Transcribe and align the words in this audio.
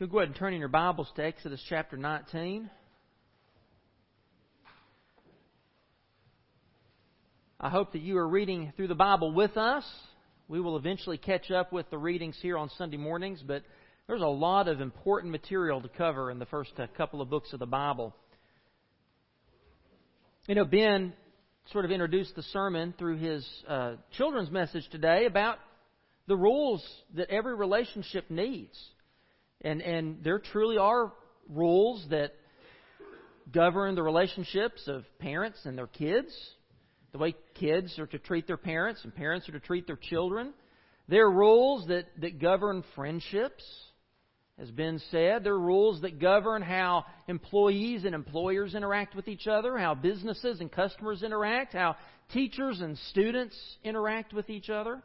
If 0.00 0.04
you'll 0.04 0.12
go 0.12 0.18
ahead 0.20 0.30
and 0.30 0.38
turn 0.38 0.54
in 0.54 0.60
your 0.60 0.70
Bibles 0.70 1.12
to 1.16 1.22
Exodus 1.22 1.62
chapter 1.68 1.94
19. 1.94 2.70
I 7.60 7.68
hope 7.68 7.92
that 7.92 8.00
you 8.00 8.16
are 8.16 8.26
reading 8.26 8.72
through 8.78 8.88
the 8.88 8.94
Bible 8.94 9.34
with 9.34 9.58
us. 9.58 9.84
We 10.48 10.58
will 10.58 10.78
eventually 10.78 11.18
catch 11.18 11.50
up 11.50 11.70
with 11.70 11.90
the 11.90 11.98
readings 11.98 12.34
here 12.40 12.56
on 12.56 12.70
Sunday 12.78 12.96
mornings, 12.96 13.44
but 13.46 13.62
there's 14.06 14.22
a 14.22 14.26
lot 14.26 14.68
of 14.68 14.80
important 14.80 15.32
material 15.32 15.82
to 15.82 15.88
cover 15.90 16.30
in 16.30 16.38
the 16.38 16.46
first 16.46 16.72
uh, 16.78 16.86
couple 16.96 17.20
of 17.20 17.28
books 17.28 17.52
of 17.52 17.58
the 17.58 17.66
Bible. 17.66 18.16
You 20.48 20.54
know, 20.54 20.64
Ben 20.64 21.12
sort 21.72 21.84
of 21.84 21.90
introduced 21.90 22.34
the 22.36 22.42
sermon 22.54 22.94
through 22.98 23.18
his 23.18 23.46
uh, 23.68 23.96
children's 24.16 24.50
message 24.50 24.88
today 24.90 25.26
about 25.26 25.58
the 26.26 26.36
rules 26.38 26.82
that 27.16 27.28
every 27.28 27.54
relationship 27.54 28.30
needs. 28.30 28.78
And, 29.62 29.82
and 29.82 30.22
there 30.24 30.38
truly 30.38 30.78
are 30.78 31.12
rules 31.48 32.04
that 32.10 32.34
govern 33.52 33.94
the 33.94 34.02
relationships 34.02 34.86
of 34.86 35.04
parents 35.18 35.58
and 35.64 35.76
their 35.76 35.86
kids, 35.86 36.34
the 37.12 37.18
way 37.18 37.34
kids 37.54 37.98
are 37.98 38.06
to 38.06 38.18
treat 38.18 38.46
their 38.46 38.56
parents 38.56 39.00
and 39.04 39.14
parents 39.14 39.48
are 39.48 39.52
to 39.52 39.60
treat 39.60 39.86
their 39.86 39.98
children. 40.00 40.52
There 41.08 41.26
are 41.26 41.32
rules 41.32 41.88
that, 41.88 42.06
that 42.20 42.40
govern 42.40 42.84
friendships, 42.94 43.64
has 44.60 44.70
been 44.70 45.00
said. 45.10 45.42
There 45.42 45.54
are 45.54 45.58
rules 45.58 46.02
that 46.02 46.20
govern 46.20 46.60
how 46.60 47.06
employees 47.26 48.04
and 48.04 48.14
employers 48.14 48.74
interact 48.74 49.16
with 49.16 49.26
each 49.26 49.46
other, 49.46 49.78
how 49.78 49.94
businesses 49.94 50.60
and 50.60 50.70
customers 50.70 51.22
interact, 51.22 51.72
how 51.72 51.96
teachers 52.32 52.80
and 52.80 52.96
students 53.08 53.56
interact 53.82 54.34
with 54.34 54.50
each 54.50 54.68
other. 54.68 55.02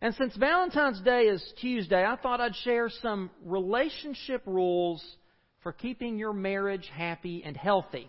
And 0.00 0.14
since 0.14 0.36
Valentine's 0.36 1.00
Day 1.00 1.22
is 1.22 1.42
Tuesday, 1.60 2.04
I 2.04 2.16
thought 2.16 2.40
I'd 2.40 2.54
share 2.56 2.88
some 3.02 3.30
relationship 3.44 4.42
rules 4.46 5.04
for 5.62 5.72
keeping 5.72 6.18
your 6.18 6.32
marriage 6.32 6.88
happy 6.94 7.42
and 7.44 7.56
healthy. 7.56 8.08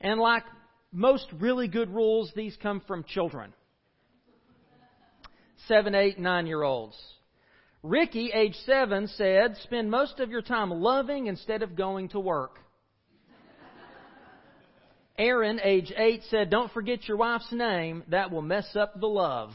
And 0.00 0.18
like 0.18 0.44
most 0.92 1.26
really 1.38 1.68
good 1.68 1.90
rules, 1.90 2.32
these 2.34 2.56
come 2.62 2.80
from 2.86 3.04
children. 3.04 3.52
Seven, 5.68 5.94
eight, 5.94 6.18
nine 6.18 6.46
year 6.46 6.62
olds. 6.62 6.96
Ricky, 7.82 8.30
age 8.32 8.56
seven, 8.64 9.06
said, 9.08 9.56
Spend 9.62 9.90
most 9.90 10.20
of 10.20 10.30
your 10.30 10.42
time 10.42 10.70
loving 10.70 11.26
instead 11.26 11.62
of 11.62 11.76
going 11.76 12.08
to 12.10 12.20
work. 12.20 12.58
Aaron, 15.18 15.60
age 15.62 15.92
eight, 15.96 16.22
said, 16.30 16.50
Don't 16.50 16.72
forget 16.72 17.06
your 17.06 17.16
wife's 17.16 17.52
name. 17.52 18.04
That 18.08 18.30
will 18.30 18.42
mess 18.42 18.74
up 18.74 18.98
the 18.98 19.06
love. 19.06 19.50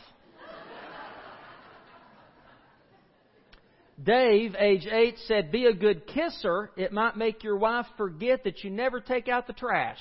Dave, 4.03 4.55
age 4.57 4.87
8, 4.89 5.15
said, 5.27 5.51
Be 5.51 5.65
a 5.65 5.73
good 5.73 6.07
kisser. 6.07 6.71
It 6.75 6.91
might 6.91 7.17
make 7.17 7.43
your 7.43 7.57
wife 7.57 7.85
forget 7.97 8.43
that 8.45 8.63
you 8.63 8.69
never 8.69 8.99
take 8.99 9.27
out 9.27 9.47
the 9.47 9.53
trash. 9.53 9.99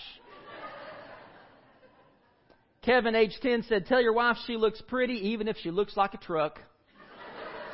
Kevin, 2.82 3.14
age 3.14 3.36
10, 3.42 3.64
said, 3.68 3.86
Tell 3.86 4.00
your 4.00 4.12
wife 4.12 4.36
she 4.46 4.56
looks 4.56 4.80
pretty 4.88 5.28
even 5.30 5.48
if 5.48 5.56
she 5.58 5.70
looks 5.70 5.96
like 5.96 6.14
a 6.14 6.18
truck. 6.18 6.60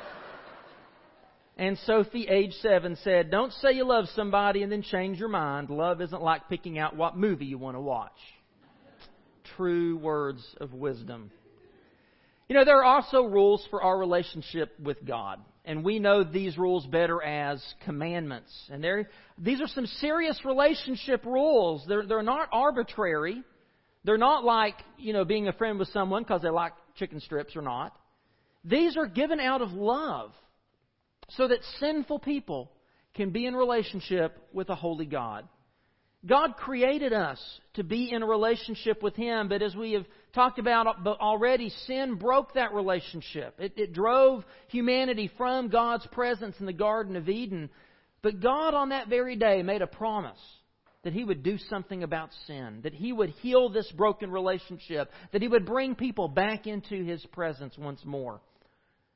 and 1.57 1.79
Sophie, 1.85 2.27
age 2.29 2.55
7, 2.61 2.97
said, 3.05 3.31
Don't 3.31 3.53
say 3.53 3.73
you 3.73 3.85
love 3.85 4.07
somebody 4.15 4.63
and 4.63 4.73
then 4.73 4.83
change 4.83 5.19
your 5.19 5.29
mind. 5.29 5.71
Love 5.71 6.01
isn't 6.01 6.23
like 6.23 6.49
picking 6.49 6.79
out 6.79 6.97
what 6.97 7.17
movie 7.17 7.47
you 7.47 7.59
want 7.59 7.77
to 7.77 7.81
watch. 7.81 8.19
True 9.57 9.99
words 9.99 10.43
of 10.61 10.73
wisdom. 10.73 11.31
You 12.49 12.57
know, 12.57 12.65
there 12.65 12.83
are 12.83 12.97
also 12.97 13.23
rules 13.23 13.65
for 13.71 13.83
our 13.83 13.99
relationship 13.99 14.73
with 14.81 15.05
God 15.05 15.41
and 15.67 15.85
we 15.85 15.99
know 15.99 16.23
these 16.23 16.57
rules 16.57 16.87
better 16.87 17.21
as 17.21 17.63
commandments. 17.85 18.53
And 18.71 18.83
these 19.37 19.61
are 19.61 19.67
some 19.67 19.87
serious 19.87 20.41
relationship 20.45 21.25
rules. 21.27 21.85
They're, 21.89 22.07
they're 22.07 22.23
not 22.23 22.49
arbitrary. 22.53 23.43
They're 24.05 24.17
not 24.17 24.45
like, 24.45 24.77
you 24.97 25.13
know, 25.13 25.25
being 25.25 25.49
a 25.49 25.53
friend 25.53 25.79
with 25.79 25.89
someone 25.89 26.23
because 26.23 26.43
they 26.43 26.51
like 26.51 26.73
chicken 26.97 27.21
strips 27.21 27.57
or 27.57 27.63
not. 27.63 27.99
These 28.65 28.97
are 28.97 29.07
given 29.07 29.41
out 29.41 29.61
of 29.61 29.73
love 29.73 30.33
so 31.31 31.49
that 31.49 31.59
sinful 31.81 32.21
people 32.21 32.71
can 33.15 33.31
be 33.31 33.47
in 33.47 33.55
relationship 33.57 34.39
with 34.53 34.69
a 34.69 34.77
holy 34.77 35.07
God. 35.07 35.49
God 36.27 36.57
created 36.57 37.13
us 37.13 37.41
to 37.75 37.85
be 37.85 38.11
in 38.11 38.23
a 38.23 38.27
relationship 38.27 39.03
with 39.03 39.15
Him, 39.15 39.49
but 39.49 39.63
as 39.63 39.77
we 39.77 39.93
have 39.93 40.07
talked 40.35 40.59
about 40.59 40.87
already, 41.07 41.71
sin 41.87 42.17
broke 42.17 42.55
that 42.55 42.73
relationship. 42.75 43.55
It, 43.59 43.75
it, 43.77 43.93
drove 43.93 44.45
humanity 44.69 45.31
from 45.37 45.69
God's 45.69 46.07
presence 46.09 46.57
in 46.59 46.67
the 46.67 46.73
Garden 46.73 47.17
of 47.17 47.29
Eden. 47.29 47.71
But 48.23 48.41
God, 48.41 48.75
on 48.75 48.89
that 48.89 49.09
very 49.09 49.37
day, 49.37 49.63
made 49.63 49.83
a 49.83 49.87
promise 49.87 50.41
that 51.05 51.13
He 51.13 51.23
would 51.23 51.45
do 51.45 51.59
something 51.71 52.03
about 52.03 52.31
sin, 52.47 52.81
that 52.83 52.95
He 52.95 53.13
would 53.13 53.31
heal 53.31 53.69
this 53.69 53.91
broken 53.93 54.31
relationship, 54.33 55.13
that 55.33 55.43
He 55.43 55.49
would 55.49 55.65
bring 55.65 55.95
people 55.95 56.27
back 56.27 56.67
into 56.67 57.05
His 57.05 57.25
presence 57.27 57.77
once 57.79 58.01
more. 58.05 58.41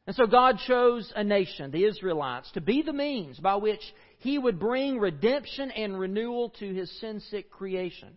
And 0.06 0.16
so 0.16 0.26
God 0.26 0.58
chose 0.66 1.12
a 1.14 1.22
nation, 1.22 1.70
the 1.70 1.84
Israelites, 1.84 2.50
to 2.52 2.60
be 2.60 2.82
the 2.82 2.92
means 2.92 3.38
by 3.38 3.56
which 3.56 3.82
He 4.18 4.38
would 4.38 4.58
bring 4.58 4.98
redemption 4.98 5.70
and 5.70 5.98
renewal 5.98 6.50
to 6.58 6.74
His 6.74 6.90
sin 7.00 7.20
sick 7.30 7.50
creation. 7.50 8.16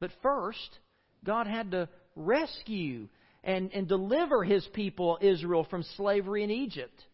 But 0.00 0.10
first, 0.22 0.78
God 1.24 1.46
had 1.46 1.70
to 1.70 1.88
rescue 2.16 3.08
and, 3.42 3.70
and 3.72 3.88
deliver 3.88 4.42
His 4.42 4.66
people, 4.74 5.18
Israel, 5.20 5.66
from 5.70 5.84
slavery 5.96 6.42
in 6.42 6.50
Egypt. 6.50 7.04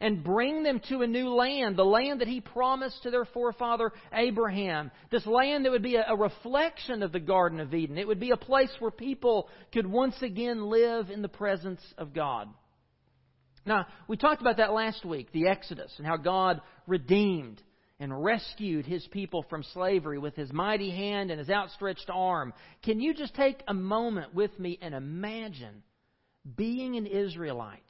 And 0.00 0.22
bring 0.22 0.62
them 0.62 0.80
to 0.90 1.02
a 1.02 1.06
new 1.06 1.30
land, 1.30 1.76
the 1.76 1.84
land 1.84 2.20
that 2.20 2.28
He 2.28 2.40
promised 2.40 3.02
to 3.04 3.10
their 3.10 3.24
forefather 3.24 3.92
Abraham. 4.12 4.90
This 5.10 5.24
land 5.24 5.64
that 5.64 5.70
would 5.72 5.82
be 5.82 5.96
a, 5.96 6.04
a 6.08 6.16
reflection 6.16 7.02
of 7.02 7.12
the 7.12 7.20
Garden 7.20 7.58
of 7.58 7.72
Eden. 7.72 7.96
It 7.96 8.06
would 8.06 8.20
be 8.20 8.32
a 8.32 8.36
place 8.36 8.70
where 8.80 8.90
people 8.90 9.48
could 9.72 9.86
once 9.86 10.20
again 10.20 10.66
live 10.66 11.10
in 11.10 11.22
the 11.22 11.28
presence 11.28 11.80
of 11.96 12.12
God. 12.12 12.48
Now, 13.66 13.86
we 14.08 14.16
talked 14.16 14.40
about 14.40 14.58
that 14.58 14.72
last 14.72 15.04
week, 15.04 15.32
the 15.32 15.48
Exodus, 15.48 15.92
and 15.98 16.06
how 16.06 16.16
God 16.16 16.60
redeemed 16.86 17.62
and 17.98 18.24
rescued 18.24 18.84
his 18.84 19.06
people 19.08 19.44
from 19.48 19.62
slavery 19.72 20.18
with 20.18 20.34
his 20.34 20.52
mighty 20.52 20.90
hand 20.90 21.30
and 21.30 21.38
his 21.38 21.48
outstretched 21.48 22.10
arm. 22.12 22.52
Can 22.82 23.00
you 23.00 23.14
just 23.14 23.34
take 23.34 23.62
a 23.66 23.74
moment 23.74 24.34
with 24.34 24.58
me 24.58 24.78
and 24.82 24.94
imagine 24.94 25.82
being 26.56 26.96
an 26.96 27.06
Israelite 27.06 27.80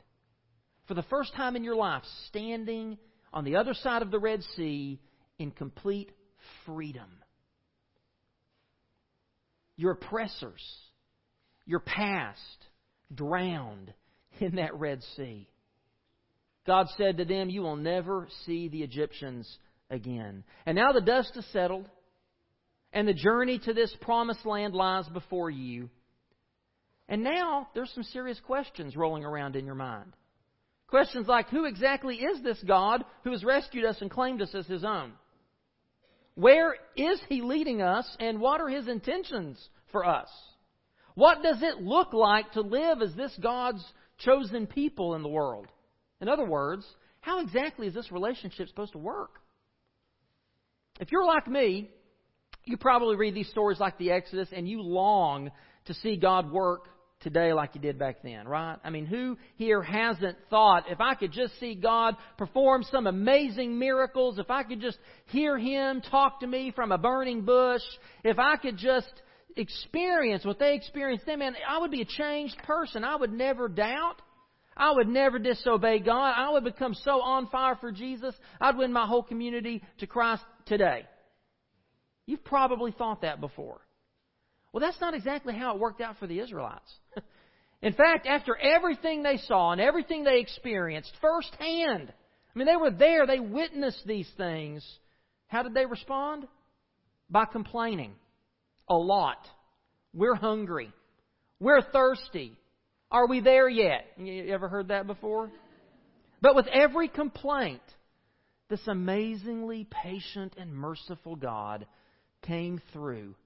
for 0.87 0.95
the 0.95 1.03
first 1.05 1.35
time 1.35 1.57
in 1.57 1.65
your 1.65 1.75
life, 1.75 2.03
standing 2.29 2.99
on 3.33 3.45
the 3.45 3.57
other 3.57 3.75
side 3.75 4.03
of 4.03 4.11
the 4.11 4.19
Red 4.19 4.43
Sea 4.57 5.01
in 5.39 5.51
complete 5.51 6.13
freedom? 6.67 7.11
Your 9.77 9.93
oppressors, 9.93 10.63
your 11.67 11.81
past, 11.81 12.39
drowned 13.13 13.93
in 14.39 14.57
that 14.57 14.79
Red 14.79 15.03
Sea. 15.17 15.49
God 16.67 16.87
said 16.97 17.19
to 17.19 17.25
them, 17.25 17.51
You 17.51 17.63
will 17.63 17.77
never 17.77 18.29
see 18.47 18.69
the 18.69 18.83
Egyptians 18.83 19.59
again. 19.91 20.45
And 20.67 20.77
now 20.77 20.93
the 20.93 21.01
dust 21.01 21.33
has 21.35 21.45
settled, 21.47 21.89
and 22.93 23.07
the 23.07 23.15
journey 23.15 23.59
to 23.61 23.75
this 23.75 23.95
promised 24.01 24.47
land 24.47 24.75
lies 24.75 25.09
before 25.09 25.51
you. 25.51 25.91
And 27.09 27.23
now 27.23 27.69
there's 27.75 27.93
some 27.95 28.05
serious 28.05 28.41
questions 28.41 28.97
rolling 28.97 29.25
around 29.25 29.57
in 29.57 29.67
your 29.67 29.75
mind. 29.75 30.13
Questions 30.89 31.27
like 31.27 31.49
Who 31.49 31.65
exactly 31.65 32.17
is 32.17 32.43
this 32.43 32.63
God 32.67 33.05
who 33.25 33.33
has 33.33 33.45
rescued 33.45 33.85
us 33.85 34.01
and 34.01 34.11
claimed 34.11 34.41
us 34.41 34.55
as 34.55 34.67
his 34.67 34.85
own? 34.85 35.13
Where 36.35 36.77
is 36.97 37.21
he 37.29 37.43
leading 37.43 37.83
us, 37.83 38.09
and 38.19 38.41
what 38.41 38.61
are 38.61 38.69
his 38.69 38.89
intentions 38.89 39.59
for 39.93 40.05
us? 40.05 40.29
What 41.15 41.43
does 41.43 41.63
it 41.63 41.81
look 41.81 42.13
like 42.13 42.53
to 42.53 42.61
live 42.61 43.03
as 43.03 43.15
this 43.15 43.37
God's 43.41 43.85
chosen 44.19 44.67
people 44.67 45.15
in 45.15 45.23
the 45.23 45.29
world? 45.29 45.69
In 46.25 46.29
other 46.31 46.47
words, 46.47 46.87
how 47.21 47.41
exactly 47.41 47.87
is 47.87 47.93
this 47.93 48.11
relationship 48.11 48.67
supposed 48.69 48.93
to 48.93 48.99
work? 48.99 49.43
If 50.99 51.13
you're 51.13 51.27
like 51.27 51.47
me, 51.47 51.91
you 52.65 52.79
probably 52.79 53.17
read 53.17 53.35
these 53.35 53.51
stories 53.51 53.79
like 53.79 53.99
the 53.99 54.11
Exodus 54.11 54.49
and 54.51 54.67
you 54.67 54.81
long 54.81 55.51
to 55.85 55.93
see 55.93 56.17
God 56.17 56.51
work 56.51 56.87
today 57.21 57.53
like 57.53 57.75
you 57.75 57.81
did 57.83 57.99
back 57.99 58.23
then, 58.23 58.49
right? 58.49 58.79
I 58.83 58.89
mean, 58.89 59.05
who 59.05 59.37
here 59.57 59.83
hasn't 59.83 60.39
thought, 60.49 60.85
if 60.89 60.99
I 60.99 61.15
could 61.15 61.31
just 61.31 61.61
see 61.61 61.75
God 61.75 62.17
perform 62.39 62.85
some 62.91 63.07
amazing 63.07 63.79
miracles, 63.79 64.39
if 64.39 64.51
I 64.51 64.63
could 64.63 64.81
just 64.81 64.97
hear 65.27 65.59
Him 65.59 66.01
talk 66.01 66.41
to 66.41 66.47
me 66.47 66.73
from 66.75 66.91
a 66.91 66.97
burning 66.97 67.43
bush, 67.43 67.83
if 68.25 68.39
I 68.39 68.57
could 68.57 68.79
just 68.79 69.13
experience 69.59 70.43
what 70.43 70.59
they 70.59 70.75
experienced 70.75 71.27
then, 71.27 71.41
man, 71.41 71.55
I 71.69 71.81
would 71.81 71.91
be 71.91 72.01
a 72.01 72.07
changed 72.07 72.57
person. 72.63 73.05
I 73.05 73.17
would 73.17 73.31
never 73.31 73.69
doubt. 73.69 74.23
I 74.77 74.93
would 74.93 75.09
never 75.09 75.39
disobey 75.39 76.01
God. 76.01 76.35
I 76.37 76.51
would 76.51 76.65
become 76.65 76.95
so 76.95 77.21
on 77.23 77.47
fire 77.49 77.77
for 77.81 77.93
Jesus, 77.93 78.35
I'd 78.61 78.77
win 78.77 78.93
my 78.93 79.07
whole 79.07 79.23
community 79.23 79.83
to 79.99 80.07
Christ 80.07 80.43
today. 80.67 81.07
You've 82.27 82.45
probably 82.45 82.93
thought 82.93 83.23
that 83.23 83.41
before. 83.41 83.81
Well, 84.73 84.81
that's 84.81 85.01
not 85.01 85.15
exactly 85.15 85.55
how 85.55 85.75
it 85.75 85.81
worked 85.81 86.01
out 86.01 86.19
for 86.19 86.27
the 86.27 86.41
Israelites. 86.41 86.93
In 87.83 87.93
fact, 87.93 88.27
after 88.27 88.57
everything 88.57 89.23
they 89.23 89.37
saw 89.37 89.73
and 89.73 89.81
everything 89.81 90.25
they 90.25 90.41
experienced 90.41 91.13
firsthand, 91.21 92.13
I 92.55 92.59
mean, 92.59 92.67
they 92.67 92.77
were 92.77 92.91
there, 92.91 93.27
they 93.27 93.41
witnessed 93.41 94.07
these 94.07 94.29
things. 94.37 94.85
How 95.49 95.63
did 95.63 95.75
they 95.75 95.87
respond? 95.87 96.49
By 97.31 97.45
complaining. 97.45 98.15
A 98.89 98.95
lot. 98.95 99.39
We're 100.13 100.35
hungry. 100.35 100.93
We're 101.61 101.83
thirsty. 101.83 102.57
Are 103.15 103.29
we 103.29 103.39
there 103.39 103.69
yet? 103.69 104.07
You 104.19 104.53
ever 104.53 104.67
heard 104.67 104.89
that 104.89 105.07
before? 105.07 105.49
But 106.43 106.57
with 106.57 106.67
every 106.67 107.07
complaint, 107.07 107.81
this 108.69 108.81
amazingly 108.89 109.87
patient 109.89 110.55
and 110.59 110.75
merciful 110.75 111.37
God 111.37 111.87
came 112.43 112.83
through 112.93 113.37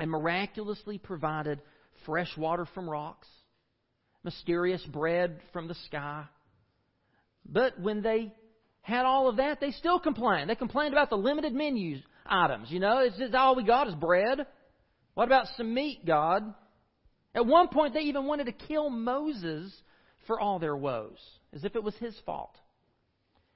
and 0.00 0.10
miraculously 0.10 0.98
provided 0.98 1.60
fresh 2.04 2.36
water 2.36 2.66
from 2.74 2.90
rocks, 2.90 3.28
mysterious 4.24 4.84
bread 4.86 5.38
from 5.52 5.68
the 5.68 5.76
sky. 5.86 6.24
But 7.46 7.78
when 7.78 8.02
they 8.02 8.32
had 8.82 9.06
all 9.06 9.28
of 9.28 9.36
that, 9.36 9.60
they 9.60 9.70
still 9.70 10.00
complained. 10.00 10.50
They 10.50 10.56
complained 10.56 10.94
about 10.94 11.10
the 11.10 11.16
limited 11.16 11.54
menu 11.54 11.98
items. 12.26 12.72
You 12.72 12.80
know, 12.80 12.98
it's 12.98 13.18
just 13.18 13.36
all 13.36 13.54
we 13.54 13.62
got 13.62 13.86
is 13.86 13.94
bread. 13.94 14.48
What 15.14 15.28
about 15.28 15.46
some 15.56 15.72
meat, 15.72 16.04
God? 16.04 16.54
At 17.34 17.46
one 17.46 17.68
point, 17.68 17.94
they 17.94 18.00
even 18.00 18.26
wanted 18.26 18.46
to 18.46 18.52
kill 18.52 18.90
Moses 18.90 19.72
for 20.26 20.40
all 20.40 20.58
their 20.58 20.76
woes, 20.76 21.18
as 21.52 21.64
if 21.64 21.76
it 21.76 21.82
was 21.82 21.94
his 21.96 22.16
fault. 22.26 22.56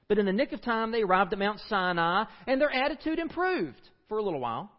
But 0.09 0.19
in 0.19 0.27
the 0.27 0.33
nick 0.33 0.53
of 0.53 0.63
time, 0.63 0.93
they 0.93 1.03
arrived 1.03 1.33
at 1.33 1.39
Mount 1.39 1.61
Sinai, 1.69 2.25
and 2.47 2.61
their 2.61 2.71
attitude 2.71 3.19
improved 3.19 3.81
for 4.09 4.19
a 4.19 4.23
little 4.23 4.41
while. 4.41 4.71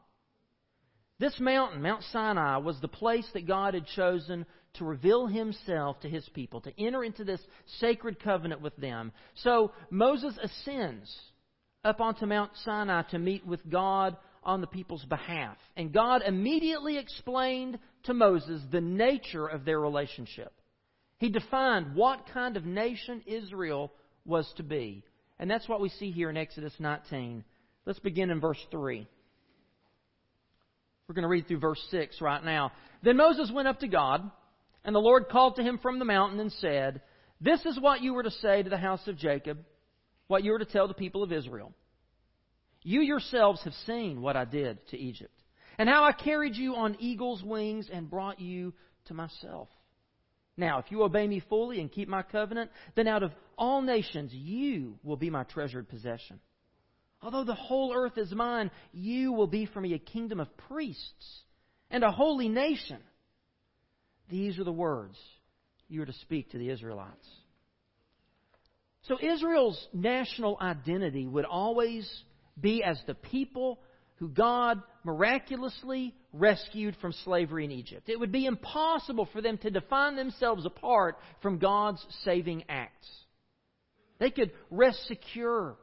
This 1.18 1.39
mountain, 1.39 1.81
Mount 1.81 2.03
Sinai, 2.12 2.57
was 2.57 2.80
the 2.80 2.88
place 2.88 3.27
that 3.33 3.47
God 3.47 3.74
had 3.74 3.88
chosen 3.88 4.45
to 4.75 4.86
reveal 4.86 5.27
himself 5.27 6.00
to 6.01 6.09
his 6.09 6.27
people, 6.30 6.62
to 6.62 6.80
enter 6.80 7.03
into 7.03 7.24
this 7.24 7.41
sacred 7.80 8.19
covenant 8.21 8.62
with 8.62 8.75
them. 8.75 9.13
So 9.36 9.71
Moses 9.89 10.38
ascends 10.41 11.13
up 11.86 12.01
onto 12.01 12.25
Mount 12.25 12.51
Sinai 12.63 13.03
to 13.12 13.19
meet 13.19 13.45
with 13.45 13.68
God 13.69 14.18
on 14.45 14.62
the 14.62 14.68
people's 14.68 15.03
behalf. 15.06 15.57
And 15.75 15.92
God 15.92 16.21
immediately 16.25 16.97
explained 16.97 17.80
to 18.03 18.13
Moses 18.13 18.62
the 18.71 18.81
nature 18.81 19.47
of 19.47 19.65
their 19.65 19.80
relationship. 19.80 20.53
He 21.18 21.30
defined 21.30 21.95
what 21.95 22.27
kind 22.33 22.57
of 22.57 22.65
nation 22.65 23.24
Israel 23.25 23.92
was 24.25 24.51
to 24.57 24.63
be. 24.63 25.03
And 25.39 25.50
that's 25.50 25.68
what 25.68 25.81
we 25.81 25.89
see 25.89 26.12
here 26.12 26.30
in 26.30 26.38
Exodus 26.38 26.74
19. 26.80 27.44
Let's 27.86 28.00
begin 28.00 28.30
in 28.30 28.39
verse 28.39 28.63
3. 28.71 29.07
We're 31.07 31.15
going 31.15 31.24
to 31.24 31.30
read 31.30 31.48
through 31.48 31.59
verse 31.59 31.81
6 31.91 32.19
right 32.21 32.44
now. 32.44 32.71
Then 33.03 33.18
Moses 33.18 33.51
went 33.53 33.68
up 33.68 33.80
to 33.81 33.88
God, 33.88 34.30
and 34.83 34.95
the 34.95 35.00
Lord 35.00 35.30
called 35.30 35.56
to 35.57 35.63
him 35.63 35.77
from 35.77 36.00
the 36.00 36.06
mountain 36.06 36.39
and 36.39 36.51
said, 36.53 37.01
This 37.39 37.63
is 37.65 37.80
what 37.80 38.01
you 38.01 38.13
were 38.13 38.24
to 38.24 38.31
say 38.31 38.63
to 38.63 38.69
the 38.69 38.77
house 38.77 39.07
of 39.07 39.18
Jacob, 39.18 39.59
what 40.27 40.44
you 40.44 40.51
were 40.51 40.59
to 40.59 40.65
tell 40.65 40.88
the 40.88 40.94
people 40.94 41.21
of 41.21 41.31
Israel. 41.31 41.74
You 42.87 43.01
yourselves 43.01 43.63
have 43.63 43.73
seen 43.87 44.21
what 44.21 44.37
I 44.37 44.45
did 44.45 44.77
to 44.89 44.97
Egypt, 44.97 45.33
and 45.79 45.89
how 45.89 46.03
I 46.03 46.11
carried 46.11 46.55
you 46.55 46.75
on 46.75 46.95
eagle's 46.99 47.41
wings 47.41 47.89
and 47.91 48.07
brought 48.07 48.39
you 48.39 48.73
to 49.05 49.15
myself. 49.15 49.69
Now, 50.55 50.77
if 50.77 50.91
you 50.91 51.01
obey 51.01 51.27
me 51.27 51.41
fully 51.49 51.81
and 51.81 51.91
keep 51.91 52.07
my 52.07 52.21
covenant, 52.21 52.69
then 52.93 53.07
out 53.07 53.23
of 53.23 53.31
all 53.57 53.81
nations 53.81 54.31
you 54.31 54.99
will 55.03 55.17
be 55.17 55.31
my 55.31 55.43
treasured 55.45 55.89
possession. 55.89 56.39
Although 57.23 57.43
the 57.43 57.55
whole 57.55 57.91
earth 57.91 58.19
is 58.19 58.31
mine, 58.31 58.69
you 58.93 59.33
will 59.33 59.47
be 59.47 59.65
for 59.65 59.81
me 59.81 59.95
a 59.95 59.99
kingdom 59.99 60.39
of 60.39 60.55
priests 60.69 61.41
and 61.89 62.03
a 62.03 62.11
holy 62.11 62.49
nation. 62.49 62.99
These 64.29 64.59
are 64.59 64.63
the 64.63 64.71
words 64.71 65.17
you 65.89 66.03
are 66.03 66.05
to 66.05 66.13
speak 66.13 66.51
to 66.51 66.59
the 66.59 66.69
Israelites. 66.69 67.27
So 69.07 69.17
Israel's 69.19 69.88
national 69.91 70.59
identity 70.61 71.25
would 71.25 71.45
always 71.45 72.07
be 72.59 72.83
as 72.83 72.99
the 73.05 73.13
people 73.13 73.79
who 74.15 74.29
God 74.29 74.81
miraculously 75.03 76.15
rescued 76.31 76.95
from 77.01 77.11
slavery 77.23 77.65
in 77.65 77.71
Egypt. 77.71 78.09
It 78.09 78.19
would 78.19 78.31
be 78.31 78.45
impossible 78.45 79.27
for 79.31 79.41
them 79.41 79.57
to 79.59 79.69
define 79.69 80.15
themselves 80.15 80.65
apart 80.65 81.17
from 81.41 81.59
God's 81.59 82.03
saving 82.23 82.63
acts. 82.69 83.07
They 84.19 84.31
could 84.31 84.51
rest 84.71 85.05
secure 85.07 85.75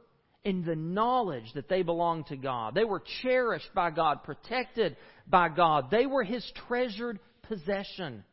in 0.43 0.65
the 0.65 0.75
knowledge 0.75 1.53
that 1.53 1.69
they 1.69 1.83
belonged 1.83 2.27
to 2.27 2.35
God. 2.35 2.75
They 2.75 2.83
were 2.83 3.03
cherished 3.21 3.69
by 3.73 3.91
God, 3.91 4.23
protected 4.23 4.97
by 5.27 5.49
God. 5.49 5.89
They 5.89 6.05
were 6.05 6.23
His 6.23 6.45
treasured 6.67 7.19
possession. 7.43 8.23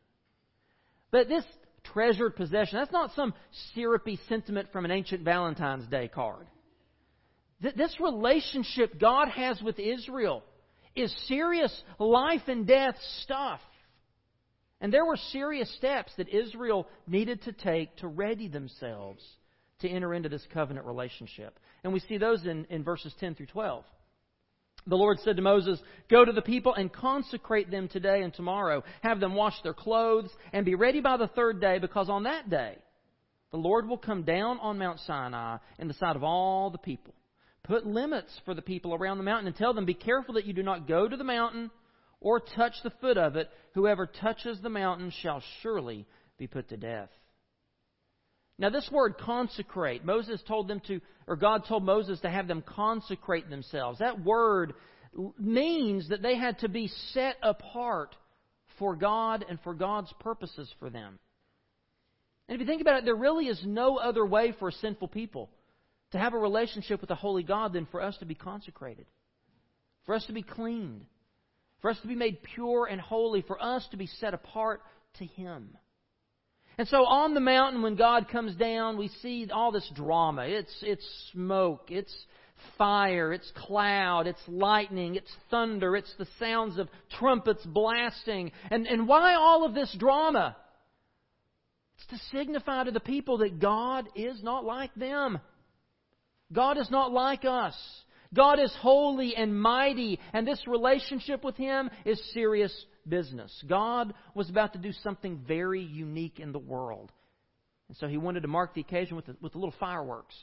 But 1.11 1.29
this 1.29 1.45
treasured 1.93 2.35
possession, 2.35 2.79
that's 2.79 2.91
not 2.91 3.11
some 3.15 3.33
syrupy 3.73 4.19
sentiment 4.27 4.69
from 4.71 4.85
an 4.85 4.91
ancient 4.91 5.23
Valentine's 5.23 5.87
Day 5.87 6.07
card. 6.07 6.47
This 7.61 7.95
relationship 7.99 8.99
God 8.99 9.29
has 9.29 9.61
with 9.61 9.77
Israel 9.77 10.43
is 10.95 11.13
serious 11.27 11.71
life 11.99 12.41
and 12.47 12.65
death 12.65 12.95
stuff. 13.21 13.59
And 14.81 14.91
there 14.91 15.05
were 15.05 15.17
serious 15.31 15.73
steps 15.75 16.11
that 16.17 16.27
Israel 16.29 16.87
needed 17.05 17.43
to 17.43 17.51
take 17.51 17.95
to 17.97 18.07
ready 18.07 18.47
themselves 18.47 19.23
to 19.81 19.89
enter 19.89 20.13
into 20.13 20.27
this 20.27 20.45
covenant 20.53 20.87
relationship. 20.87 21.59
And 21.83 21.93
we 21.93 21.99
see 21.99 22.17
those 22.17 22.45
in, 22.45 22.65
in 22.69 22.83
verses 22.83 23.13
10 23.19 23.35
through 23.35 23.47
12. 23.47 23.83
The 24.87 24.95
Lord 24.95 25.19
said 25.19 25.35
to 25.35 25.43
Moses, 25.43 25.79
Go 26.09 26.25
to 26.25 26.31
the 26.31 26.41
people 26.41 26.73
and 26.73 26.91
consecrate 26.91 27.69
them 27.69 27.87
today 27.87 28.23
and 28.23 28.33
tomorrow. 28.33 28.83
Have 29.01 29.19
them 29.19 29.35
wash 29.35 29.53
their 29.61 29.75
clothes 29.75 30.31
and 30.51 30.65
be 30.65 30.73
ready 30.73 31.01
by 31.01 31.17
the 31.17 31.27
third 31.27 31.61
day, 31.61 31.77
because 31.77 32.09
on 32.09 32.23
that 32.23 32.49
day 32.49 32.77
the 33.51 33.57
Lord 33.57 33.87
will 33.87 33.97
come 33.97 34.23
down 34.23 34.57
on 34.59 34.79
Mount 34.79 34.99
Sinai 35.01 35.57
in 35.77 35.87
the 35.87 35.93
sight 35.93 36.15
of 36.15 36.23
all 36.23 36.71
the 36.71 36.79
people. 36.79 37.13
Put 37.63 37.85
limits 37.85 38.31
for 38.45 38.53
the 38.53 38.61
people 38.61 38.93
around 38.93 39.17
the 39.17 39.23
mountain 39.23 39.47
and 39.47 39.55
tell 39.55 39.73
them, 39.73 39.85
Be 39.85 39.93
careful 39.93 40.33
that 40.35 40.45
you 40.45 40.53
do 40.53 40.63
not 40.63 40.87
go 40.87 41.07
to 41.07 41.17
the 41.17 41.23
mountain 41.23 41.69
or 42.19 42.39
touch 42.39 42.73
the 42.83 42.93
foot 43.01 43.17
of 43.17 43.35
it. 43.35 43.49
Whoever 43.73 44.07
touches 44.07 44.59
the 44.61 44.69
mountain 44.69 45.11
shall 45.21 45.43
surely 45.61 46.07
be 46.37 46.47
put 46.47 46.69
to 46.69 46.77
death. 46.77 47.09
Now, 48.57 48.69
this 48.69 48.89
word 48.91 49.17
consecrate, 49.17 50.05
Moses 50.05 50.41
told 50.47 50.67
them 50.67 50.81
to, 50.87 51.01
or 51.27 51.35
God 51.35 51.65
told 51.67 51.83
Moses 51.83 52.19
to 52.21 52.29
have 52.29 52.47
them 52.47 52.63
consecrate 52.65 53.49
themselves. 53.49 53.99
That 53.99 54.23
word 54.23 54.73
means 55.39 56.09
that 56.09 56.21
they 56.21 56.37
had 56.37 56.59
to 56.59 56.69
be 56.69 56.87
set 57.13 57.37
apart 57.41 58.15
for 58.77 58.95
God 58.95 59.45
and 59.47 59.59
for 59.61 59.73
God's 59.73 60.13
purposes 60.19 60.71
for 60.79 60.89
them. 60.89 61.19
And 62.47 62.55
if 62.55 62.61
you 62.61 62.67
think 62.67 62.81
about 62.81 62.99
it, 62.99 63.05
there 63.05 63.15
really 63.15 63.47
is 63.47 63.61
no 63.65 63.97
other 63.97 64.25
way 64.25 64.53
for 64.59 64.71
sinful 64.71 65.07
people 65.07 65.49
to 66.11 66.19
have 66.19 66.33
a 66.33 66.37
relationship 66.37 67.01
with 67.01 67.09
a 67.09 67.15
holy 67.15 67.43
God 67.43 67.73
than 67.73 67.85
for 67.87 68.01
us 68.01 68.17
to 68.17 68.25
be 68.25 68.35
consecrated, 68.35 69.05
for 70.05 70.15
us 70.15 70.25
to 70.25 70.33
be 70.33 70.43
cleaned, 70.43 71.05
for 71.81 71.89
us 71.89 71.99
to 72.01 72.07
be 72.07 72.15
made 72.15 72.43
pure 72.43 72.87
and 72.89 72.99
holy, 72.99 73.41
for 73.41 73.61
us 73.61 73.87
to 73.91 73.97
be 73.97 74.07
set 74.07 74.33
apart 74.33 74.81
to 75.19 75.25
Him. 75.25 75.77
And 76.77 76.87
so 76.87 77.05
on 77.05 77.33
the 77.33 77.39
mountain, 77.39 77.81
when 77.81 77.95
God 77.95 78.29
comes 78.29 78.55
down, 78.55 78.97
we 78.97 79.09
see 79.21 79.47
all 79.51 79.71
this 79.71 79.89
drama. 79.93 80.43
It's, 80.47 80.75
it's 80.81 81.29
smoke, 81.31 81.87
it's 81.89 82.15
fire, 82.77 83.33
it's 83.33 83.51
cloud, 83.55 84.27
it's 84.27 84.41
lightning, 84.47 85.15
it's 85.15 85.31
thunder, 85.49 85.95
it's 85.95 86.13
the 86.17 86.27
sounds 86.39 86.77
of 86.77 86.89
trumpets 87.19 87.65
blasting. 87.65 88.51
And, 88.69 88.87
and 88.87 89.07
why 89.07 89.35
all 89.35 89.65
of 89.65 89.73
this 89.73 89.93
drama? 89.99 90.55
It's 91.97 92.07
to 92.07 92.37
signify 92.37 92.85
to 92.85 92.91
the 92.91 92.99
people 92.99 93.39
that 93.39 93.59
God 93.59 94.07
is 94.15 94.41
not 94.41 94.65
like 94.65 94.93
them. 94.95 95.39
God 96.51 96.77
is 96.77 96.89
not 96.89 97.11
like 97.11 97.45
us. 97.45 97.75
God 98.33 98.59
is 98.59 98.73
holy 98.79 99.35
and 99.35 99.59
mighty, 99.59 100.19
and 100.33 100.47
this 100.47 100.61
relationship 100.65 101.43
with 101.43 101.57
Him 101.57 101.89
is 102.05 102.21
serious 102.33 102.73
business. 103.07 103.51
God 103.67 104.13
was 104.33 104.49
about 104.49 104.73
to 104.73 104.79
do 104.79 104.93
something 105.03 105.43
very 105.45 105.81
unique 105.81 106.39
in 106.39 106.51
the 106.51 106.59
world. 106.59 107.11
And 107.89 107.97
so 107.97 108.07
He 108.07 108.17
wanted 108.17 108.41
to 108.41 108.47
mark 108.47 108.73
the 108.73 108.81
occasion 108.81 109.17
with 109.17 109.27
a, 109.27 109.35
with 109.41 109.55
a 109.55 109.57
little 109.57 109.75
fireworks. 109.79 110.35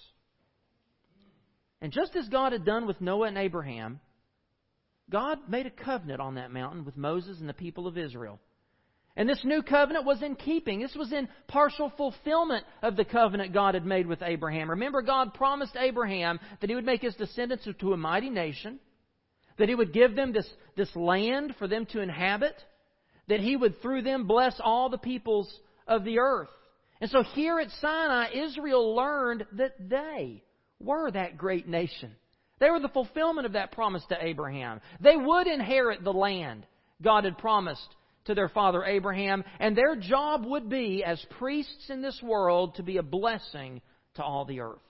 And 1.81 1.93
just 1.93 2.15
as 2.17 2.29
God 2.29 2.53
had 2.53 2.65
done 2.65 2.87
with 2.87 3.01
Noah 3.01 3.29
and 3.29 3.39
Abraham, 3.39 4.01
God 5.11 5.39
made 5.49 5.65
a 5.65 5.71
covenant 5.71 6.21
on 6.21 6.35
that 6.35 6.51
mountain 6.51 6.85
with 6.85 6.97
Moses 6.97 7.41
and 7.41 7.49
the 7.49 7.55
people 7.55 7.87
of 7.87 7.97
Israel. 7.97 8.39
And 9.19 9.29
this 9.29 9.45
new 9.45 9.63
covenant 9.63 10.07
was 10.07 10.23
in 10.23 10.37
keeping. 10.37 10.79
This 10.79 10.95
was 10.95 11.13
in 11.13 11.29
partial 11.49 11.93
fulfillment 11.97 12.65
of 12.83 12.95
the 12.95 13.05
covenant 13.05 13.53
God 13.53 13.75
had 13.75 13.85
made 13.85 14.07
with 14.07 14.23
Abraham. 14.23 14.71
Remember, 14.71 15.03
God 15.03 15.35
promised 15.35 15.77
Abraham 15.77 16.39
that 16.61 16.71
he 16.71 16.77
would 16.77 16.87
make 16.87 17.03
his 17.03 17.17
descendants 17.17 17.67
into 17.67 17.93
a 17.93 17.97
mighty 17.97 18.31
nation, 18.31 18.79
that 19.59 19.69
he 19.69 19.75
would 19.75 19.93
give 19.93 20.15
them 20.15 20.33
this, 20.33 20.49
this 20.77 20.95
land 20.95 21.57
for 21.59 21.67
them 21.67 21.85
to 21.87 22.01
inhabit, 22.01 22.55
that 23.27 23.41
he 23.41 23.57
would 23.57 23.83
through 23.83 24.03
them 24.03 24.29
bless 24.29 24.55
all 24.63 24.89
the 24.89 24.99
peoples 24.99 25.53
of 25.89 26.05
the 26.05 26.21
earth. 26.21 26.49
And 27.01 27.11
so 27.11 27.25
here 27.25 27.59
at 27.59 27.73
Sinai, 27.81 28.31
Israel 28.33 28.95
learned 28.95 29.47
that 29.55 29.73
they 29.81 30.45
were 30.79 31.11
that 31.11 31.37
great 31.37 31.67
nation. 31.67 32.13
They 32.61 32.71
were 32.71 32.79
the 32.79 32.89
fulfillment 32.89 33.47
of 33.47 33.55
that 33.55 33.73
promise 33.73 34.05
to 34.11 34.25
Abraham. 34.25 34.81
They 35.01 35.17
would 35.17 35.49
inherit 35.49 36.05
the 36.05 36.13
land 36.13 36.65
God 37.03 37.25
had 37.25 37.37
promised 37.39 37.97
to 38.29 38.35
their 38.35 38.51
father 38.51 38.85
Abraham, 38.85 39.43
and 39.59 39.75
their 39.75 39.97
job 39.97 40.45
would 40.45 40.69
be, 40.69 41.03
as 41.03 41.19
priests 41.39 41.89
in 41.89 42.03
this 42.03 42.21
world, 42.23 42.75
to 42.75 42.83
be 42.83 42.99
a 42.99 43.03
blessing 43.03 43.81
to 44.15 44.23
all 44.23 44.45
the 44.45 44.61
earth. 44.61 44.83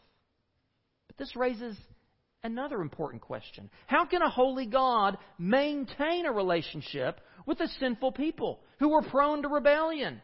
But 1.06 1.18
this 1.18 1.36
raises 1.36 1.76
another 2.42 2.80
important 2.80 3.22
question. 3.22 3.70
How 3.86 4.06
can 4.06 4.22
a 4.22 4.28
holy 4.28 4.66
God 4.66 5.18
maintain 5.38 6.26
a 6.26 6.32
relationship 6.32 7.20
with 7.46 7.60
a 7.60 7.68
sinful 7.78 8.12
people 8.12 8.58
who 8.80 8.88
were 8.88 9.02
prone 9.02 9.42
to 9.42 9.48
rebellion? 9.48 10.20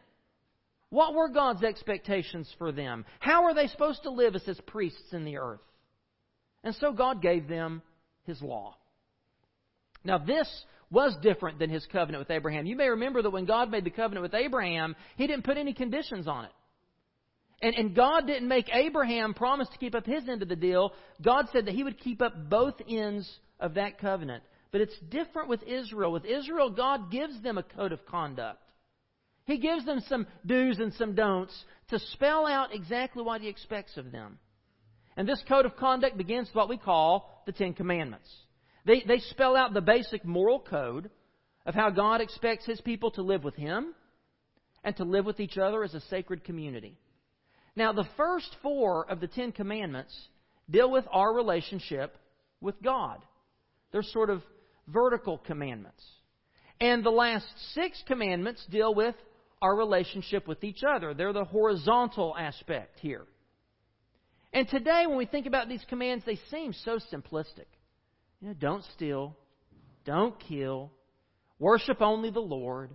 What 0.89 1.13
were 1.13 1.29
God's 1.29 1.63
expectations 1.63 2.53
for 2.57 2.73
them? 2.73 3.05
How 3.19 3.45
are 3.45 3.55
they 3.55 3.67
supposed 3.67 4.03
to 4.03 4.11
live 4.11 4.35
as 4.35 4.43
His 4.43 4.59
priests 4.67 5.13
in 5.13 5.23
the 5.23 5.37
earth? 5.37 5.61
And 6.65 6.75
so 6.75 6.91
God 6.91 7.21
gave 7.21 7.47
them 7.47 7.81
His 8.25 8.41
law. 8.41 8.75
Now, 10.03 10.17
this 10.17 10.49
was 10.91 11.15
different 11.21 11.59
than 11.59 11.69
His 11.69 11.85
covenant 11.91 12.21
with 12.21 12.31
Abraham. 12.31 12.65
You 12.65 12.75
may 12.75 12.89
remember 12.89 13.21
that 13.21 13.29
when 13.29 13.45
God 13.45 13.71
made 13.71 13.83
the 13.83 13.89
covenant 13.89 14.23
with 14.23 14.33
Abraham, 14.33 14.95
He 15.17 15.27
didn't 15.27 15.45
put 15.45 15.57
any 15.57 15.73
conditions 15.73 16.27
on 16.27 16.45
it. 16.45 16.51
And, 17.61 17.75
and 17.75 17.95
God 17.95 18.27
didn't 18.27 18.47
make 18.47 18.69
Abraham 18.73 19.33
promise 19.33 19.67
to 19.69 19.77
keep 19.77 19.95
up 19.95 20.05
his 20.05 20.27
end 20.29 20.41
of 20.41 20.49
the 20.49 20.55
deal. 20.55 20.93
God 21.21 21.47
said 21.51 21.65
that 21.65 21.73
He 21.73 21.83
would 21.83 21.99
keep 21.99 22.21
up 22.21 22.49
both 22.49 22.75
ends 22.87 23.29
of 23.59 23.75
that 23.75 23.99
covenant. 23.99 24.43
But 24.71 24.81
it's 24.81 24.99
different 25.09 25.49
with 25.49 25.63
Israel. 25.63 26.11
With 26.11 26.25
Israel, 26.25 26.69
God 26.69 27.11
gives 27.11 27.41
them 27.41 27.57
a 27.57 27.63
code 27.63 27.93
of 27.93 28.05
conduct. 28.05 28.59
He 29.45 29.57
gives 29.57 29.85
them 29.85 30.01
some 30.07 30.27
do's 30.45 30.79
and 30.79 30.93
some 30.95 31.15
don'ts 31.15 31.55
to 31.89 31.99
spell 31.99 32.45
out 32.45 32.73
exactly 32.73 33.23
what 33.23 33.41
He 33.41 33.47
expects 33.47 33.95
of 33.95 34.11
them. 34.11 34.37
And 35.15 35.27
this 35.27 35.41
code 35.47 35.65
of 35.65 35.77
conduct 35.77 36.17
begins 36.17 36.49
with 36.49 36.55
what 36.55 36.69
we 36.69 36.77
call 36.77 37.41
the 37.45 37.51
Ten 37.51 37.73
Commandments. 37.73 38.29
They, 38.85 39.03
they 39.07 39.19
spell 39.19 39.55
out 39.55 39.73
the 39.73 39.81
basic 39.81 40.23
moral 40.23 40.59
code 40.59 41.09
of 41.65 41.73
how 41.73 41.89
God 41.89 42.21
expects 42.21 42.65
His 42.65 42.79
people 42.81 43.11
to 43.11 43.21
live 43.21 43.43
with 43.43 43.55
Him 43.55 43.93
and 44.83 44.95
to 44.97 45.03
live 45.03 45.25
with 45.25 45.39
each 45.39 45.57
other 45.57 45.83
as 45.83 45.93
a 45.93 46.01
sacred 46.01 46.43
community. 46.43 46.97
Now, 47.75 47.91
the 47.91 48.07
first 48.15 48.55
four 48.61 49.09
of 49.09 49.19
the 49.19 49.27
Ten 49.27 49.51
Commandments 49.51 50.15
deal 50.69 50.89
with 50.89 51.05
our 51.11 51.33
relationship 51.33 52.15
with 52.61 52.81
God. 52.81 53.19
They're 53.91 54.03
sort 54.03 54.29
of 54.29 54.43
vertical 54.87 55.39
commandments. 55.39 56.03
And 56.79 57.03
the 57.03 57.09
last 57.09 57.47
six 57.73 58.01
commandments 58.07 58.65
deal 58.69 58.93
with 58.93 59.15
our 59.61 59.75
relationship 59.75 60.47
with 60.47 60.63
each 60.63 60.83
other. 60.87 61.13
They're 61.13 61.33
the 61.33 61.45
horizontal 61.45 62.35
aspect 62.37 62.99
here. 62.99 63.25
And 64.53 64.67
today, 64.69 65.05
when 65.07 65.17
we 65.17 65.25
think 65.25 65.47
about 65.47 65.67
these 65.67 65.83
commands, 65.89 66.23
they 66.25 66.39
seem 66.51 66.73
so 66.73 66.99
simplistic. 67.11 67.67
You 68.41 68.49
know, 68.49 68.53
don't 68.53 68.83
steal, 68.95 69.35
don't 70.05 70.39
kill, 70.39 70.91
worship 71.59 72.01
only 72.01 72.29
the 72.29 72.39
Lord. 72.39 72.91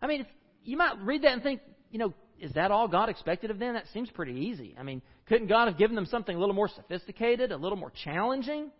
I 0.00 0.06
mean, 0.06 0.26
you 0.64 0.76
might 0.76 0.98
read 1.02 1.22
that 1.22 1.32
and 1.32 1.42
think, 1.42 1.60
you 1.90 1.98
know, 1.98 2.14
is 2.40 2.52
that 2.54 2.70
all 2.70 2.88
God 2.88 3.08
expected 3.08 3.50
of 3.50 3.58
them? 3.58 3.74
That 3.74 3.84
seems 3.92 4.10
pretty 4.10 4.32
easy. 4.32 4.74
I 4.78 4.82
mean, 4.82 5.02
couldn't 5.26 5.46
God 5.46 5.68
have 5.68 5.78
given 5.78 5.94
them 5.94 6.06
something 6.06 6.34
a 6.34 6.38
little 6.38 6.54
more 6.54 6.68
sophisticated, 6.68 7.52
a 7.52 7.56
little 7.56 7.78
more 7.78 7.92
challenging? 8.04 8.70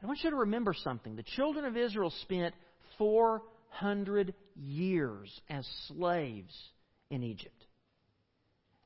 But 0.00 0.04
I 0.04 0.08
want 0.08 0.20
you 0.22 0.30
to 0.30 0.36
remember 0.36 0.74
something. 0.74 1.16
The 1.16 1.22
children 1.22 1.64
of 1.64 1.76
Israel 1.76 2.12
spent 2.22 2.54
400 2.98 4.34
years 4.56 5.40
as 5.48 5.66
slaves 5.88 6.54
in 7.10 7.22
Egypt. 7.22 7.64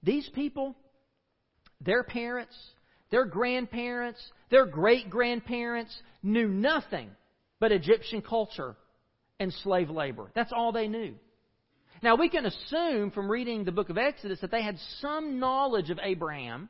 These 0.03 0.29
people, 0.35 0.77
their 1.81 2.03
parents, 2.03 2.57
their 3.11 3.25
grandparents, 3.25 4.21
their 4.51 4.67
great 4.67 5.11
grandparents 5.11 5.95
knew 6.23 6.49
nothing 6.49 7.11
but 7.59 7.73
Egyptian 7.73 8.23
culture 8.23 8.77
and 9.39 9.53
slave 9.63 9.91
labor. 9.91 10.31
That's 10.35 10.53
all 10.53 10.73
they 10.73 10.89
knew. 10.89 11.15
Now, 12.03 12.17
we 12.17 12.29
can 12.29 12.47
assume 12.47 13.11
from 13.11 13.31
reading 13.31 13.65
the 13.65 13.73
book 13.73 13.91
of 13.91 13.99
Exodus 13.99 14.41
that 14.41 14.51
they 14.51 14.63
had 14.63 14.79
some 15.01 15.39
knowledge 15.39 15.91
of 15.91 15.99
Abraham. 16.03 16.69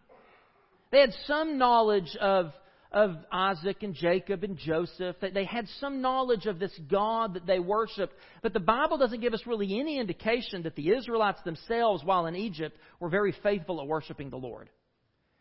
They 0.90 1.00
had 1.00 1.12
some 1.26 1.56
knowledge 1.58 2.16
of 2.20 2.52
of 2.92 3.16
Isaac 3.30 3.82
and 3.82 3.94
Jacob 3.94 4.42
and 4.42 4.56
Joseph, 4.56 5.16
that 5.20 5.32
they 5.32 5.44
had 5.44 5.68
some 5.80 6.00
knowledge 6.00 6.46
of 6.46 6.58
this 6.58 6.76
God 6.90 7.34
that 7.34 7.46
they 7.46 7.58
worshiped. 7.58 8.14
But 8.42 8.52
the 8.52 8.60
Bible 8.60 8.98
doesn't 8.98 9.20
give 9.20 9.32
us 9.32 9.46
really 9.46 9.78
any 9.78 9.98
indication 9.98 10.64
that 10.64 10.74
the 10.74 10.90
Israelites 10.90 11.40
themselves, 11.44 12.02
while 12.04 12.26
in 12.26 12.34
Egypt, 12.34 12.76
were 12.98 13.08
very 13.08 13.34
faithful 13.42 13.80
at 13.80 13.86
worshiping 13.86 14.30
the 14.30 14.36
Lord. 14.36 14.68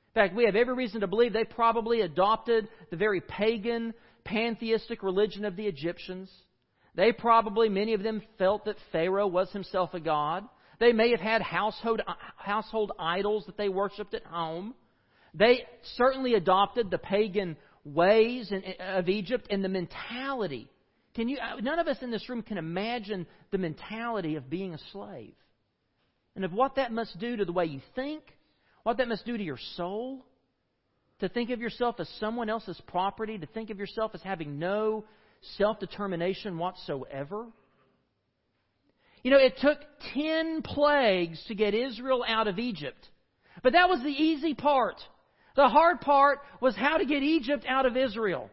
In 0.09 0.21
fact, 0.21 0.35
we 0.35 0.45
have 0.45 0.55
every 0.55 0.73
reason 0.73 1.01
to 1.01 1.07
believe 1.07 1.33
they 1.33 1.43
probably 1.43 2.01
adopted 2.01 2.67
the 2.89 2.97
very 2.97 3.21
pagan, 3.21 3.93
pantheistic 4.23 5.03
religion 5.03 5.45
of 5.45 5.55
the 5.55 5.67
Egyptians. 5.67 6.31
They 6.95 7.11
probably, 7.11 7.69
many 7.69 7.93
of 7.93 8.01
them, 8.01 8.23
felt 8.39 8.65
that 8.65 8.77
Pharaoh 8.91 9.27
was 9.27 9.51
himself 9.51 9.93
a 9.93 9.99
god. 9.99 10.45
They 10.79 10.93
may 10.93 11.11
have 11.11 11.19
had 11.19 11.43
household, 11.43 12.01
household 12.37 12.91
idols 12.97 13.45
that 13.45 13.57
they 13.57 13.69
worshiped 13.69 14.15
at 14.15 14.25
home. 14.25 14.73
They 15.35 15.63
certainly 15.95 16.33
adopted 16.33 16.89
the 16.89 16.97
pagan 16.97 17.55
ways 17.85 18.51
of 18.79 19.09
Egypt 19.09 19.47
and 19.51 19.63
the 19.63 19.69
mentality. 19.69 20.71
Can 21.13 21.29
you, 21.29 21.37
none 21.61 21.77
of 21.77 21.87
us 21.87 21.97
in 22.01 22.09
this 22.09 22.27
room 22.29 22.41
can 22.41 22.57
imagine 22.57 23.27
the 23.51 23.57
mentality 23.59 24.35
of 24.35 24.49
being 24.49 24.73
a 24.73 24.79
slave 24.91 25.35
and 26.35 26.43
of 26.43 26.53
what 26.53 26.75
that 26.75 26.91
must 26.91 27.19
do 27.19 27.37
to 27.37 27.45
the 27.45 27.51
way 27.51 27.65
you 27.65 27.81
think, 27.95 28.23
what 28.83 28.97
that 28.97 29.07
must 29.07 29.25
do 29.25 29.37
to 29.37 29.43
your 29.43 29.59
soul. 29.75 30.25
To 31.19 31.29
think 31.29 31.49
of 31.49 31.59
yourself 31.59 31.99
as 31.99 32.09
someone 32.19 32.49
else's 32.49 32.81
property, 32.87 33.37
to 33.37 33.45
think 33.45 33.69
of 33.69 33.77
yourself 33.79 34.11
as 34.13 34.21
having 34.21 34.57
no 34.57 35.03
self 35.57 35.79
determination 35.79 36.57
whatsoever. 36.57 37.47
You 39.23 39.31
know, 39.31 39.37
it 39.37 39.57
took 39.57 39.79
ten 40.13 40.61
plagues 40.61 41.43
to 41.47 41.55
get 41.55 41.73
Israel 41.73 42.23
out 42.25 42.47
of 42.47 42.57
Egypt. 42.57 43.09
But 43.63 43.73
that 43.73 43.89
was 43.89 44.01
the 44.01 44.09
easy 44.09 44.53
part. 44.53 44.95
The 45.55 45.67
hard 45.67 45.99
part 45.99 46.39
was 46.61 46.75
how 46.75 46.97
to 46.97 47.05
get 47.05 47.21
Egypt 47.21 47.65
out 47.67 47.85
of 47.85 47.97
Israel. 47.97 48.49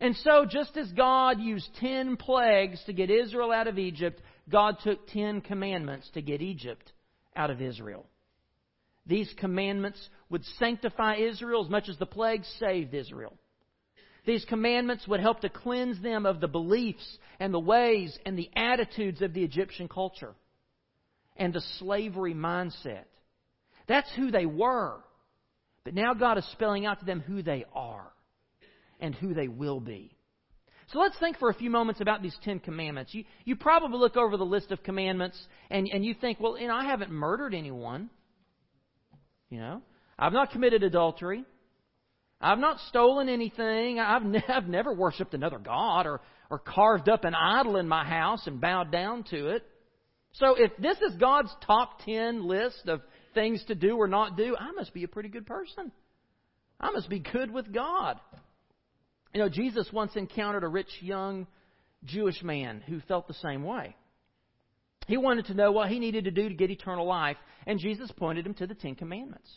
And 0.00 0.16
so, 0.16 0.46
just 0.48 0.76
as 0.76 0.90
God 0.92 1.40
used 1.40 1.68
ten 1.78 2.16
plagues 2.16 2.82
to 2.86 2.92
get 2.92 3.10
Israel 3.10 3.52
out 3.52 3.68
of 3.68 3.78
Egypt, 3.78 4.20
God 4.48 4.76
took 4.82 5.06
ten 5.08 5.40
commandments 5.40 6.10
to 6.14 6.22
get 6.22 6.40
Egypt 6.40 6.90
out 7.36 7.50
of 7.50 7.60
Israel. 7.60 8.06
These 9.10 9.34
commandments 9.38 9.98
would 10.28 10.44
sanctify 10.60 11.16
Israel 11.16 11.64
as 11.64 11.68
much 11.68 11.88
as 11.88 11.98
the 11.98 12.06
plague 12.06 12.44
saved 12.60 12.94
Israel. 12.94 13.36
These 14.24 14.44
commandments 14.44 15.08
would 15.08 15.18
help 15.18 15.40
to 15.40 15.48
cleanse 15.48 16.00
them 16.00 16.26
of 16.26 16.40
the 16.40 16.46
beliefs 16.46 17.18
and 17.40 17.52
the 17.52 17.58
ways 17.58 18.16
and 18.24 18.38
the 18.38 18.48
attitudes 18.54 19.20
of 19.20 19.34
the 19.34 19.42
Egyptian 19.42 19.88
culture 19.88 20.32
and 21.36 21.52
the 21.52 21.60
slavery 21.80 22.34
mindset. 22.34 23.06
That's 23.88 24.08
who 24.14 24.30
they 24.30 24.46
were. 24.46 24.98
But 25.82 25.94
now 25.94 26.14
God 26.14 26.38
is 26.38 26.46
spelling 26.52 26.86
out 26.86 27.00
to 27.00 27.04
them 27.04 27.18
who 27.18 27.42
they 27.42 27.64
are 27.74 28.12
and 29.00 29.12
who 29.12 29.34
they 29.34 29.48
will 29.48 29.80
be. 29.80 30.16
So 30.92 31.00
let's 31.00 31.18
think 31.18 31.38
for 31.38 31.50
a 31.50 31.54
few 31.54 31.70
moments 31.70 32.00
about 32.00 32.22
these 32.22 32.36
Ten 32.44 32.60
Commandments. 32.60 33.12
You, 33.12 33.24
you 33.44 33.56
probably 33.56 33.98
look 33.98 34.16
over 34.16 34.36
the 34.36 34.44
list 34.44 34.70
of 34.70 34.84
commandments 34.84 35.40
and, 35.68 35.88
and 35.92 36.04
you 36.04 36.14
think, 36.14 36.38
well, 36.38 36.56
you 36.56 36.68
know, 36.68 36.76
I 36.76 36.84
haven't 36.84 37.10
murdered 37.10 37.54
anyone. 37.54 38.08
You 39.50 39.58
know, 39.58 39.82
I've 40.18 40.32
not 40.32 40.52
committed 40.52 40.82
adultery. 40.82 41.44
I've 42.40 42.58
not 42.58 42.78
stolen 42.88 43.28
anything. 43.28 43.98
I've, 43.98 44.22
ne- 44.22 44.44
I've 44.48 44.68
never 44.68 44.94
worshiped 44.94 45.34
another 45.34 45.58
God 45.58 46.06
or, 46.06 46.20
or 46.48 46.58
carved 46.58 47.08
up 47.08 47.24
an 47.24 47.34
idol 47.34 47.76
in 47.76 47.86
my 47.86 48.04
house 48.04 48.46
and 48.46 48.60
bowed 48.60 48.90
down 48.90 49.24
to 49.30 49.48
it. 49.48 49.66
So 50.32 50.54
if 50.56 50.70
this 50.78 50.96
is 50.98 51.16
God's 51.16 51.50
top 51.66 52.00
ten 52.04 52.46
list 52.46 52.86
of 52.86 53.00
things 53.34 53.62
to 53.66 53.74
do 53.74 53.96
or 53.96 54.06
not 54.06 54.36
do, 54.36 54.56
I 54.56 54.70
must 54.72 54.94
be 54.94 55.02
a 55.04 55.08
pretty 55.08 55.28
good 55.28 55.46
person. 55.46 55.90
I 56.80 56.90
must 56.92 57.10
be 57.10 57.18
good 57.18 57.50
with 57.50 57.72
God. 57.72 58.18
You 59.34 59.40
know, 59.40 59.48
Jesus 59.48 59.88
once 59.92 60.12
encountered 60.16 60.64
a 60.64 60.68
rich 60.68 60.90
young 61.00 61.46
Jewish 62.04 62.42
man 62.42 62.82
who 62.86 63.00
felt 63.00 63.28
the 63.28 63.34
same 63.34 63.64
way. 63.64 63.96
He 65.10 65.16
wanted 65.16 65.46
to 65.46 65.54
know 65.54 65.72
what 65.72 65.88
he 65.88 65.98
needed 65.98 66.22
to 66.26 66.30
do 66.30 66.48
to 66.48 66.54
get 66.54 66.70
eternal 66.70 67.04
life, 67.04 67.36
and 67.66 67.80
Jesus 67.80 68.12
pointed 68.16 68.46
him 68.46 68.54
to 68.54 68.66
the 68.68 68.76
Ten 68.76 68.94
Commandments. 68.94 69.50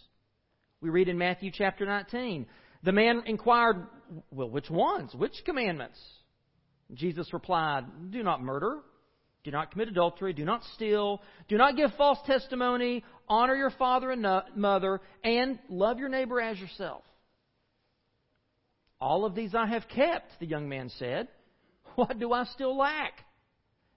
We 0.82 0.90
read 0.90 1.08
in 1.08 1.18
Matthew 1.20 1.52
chapter 1.54 1.86
19. 1.86 2.48
The 2.82 2.92
man 2.92 3.22
inquired, 3.28 3.86
Well, 4.32 4.50
which 4.50 4.72
ones? 4.72 5.14
Which 5.14 5.44
commandments? 5.46 6.00
Jesus 6.96 7.32
replied, 7.34 7.84
Do 8.10 8.24
not 8.24 8.42
murder. 8.42 8.80
Do 9.44 9.52
not 9.52 9.70
commit 9.70 9.90
adultery. 9.90 10.34
Do 10.34 10.44
not 10.44 10.64
steal. 10.74 11.22
Do 11.48 11.56
not 11.56 11.78
give 11.78 11.92
false 12.00 12.18
testimony. 12.26 13.04
Honor 13.30 13.54
your 13.54 13.70
father 13.70 14.10
and 14.10 14.26
mother. 14.56 15.02
And 15.24 15.60
love 15.70 16.00
your 16.00 16.10
neighbor 16.10 16.42
as 16.42 16.58
yourself. 16.58 17.04
All 19.00 19.24
of 19.24 19.36
these 19.36 19.54
I 19.54 19.68
have 19.68 19.88
kept, 19.88 20.32
the 20.40 20.48
young 20.48 20.68
man 20.68 20.90
said. 20.98 21.28
What 21.94 22.18
do 22.18 22.34
I 22.34 22.46
still 22.46 22.76
lack? 22.76 23.24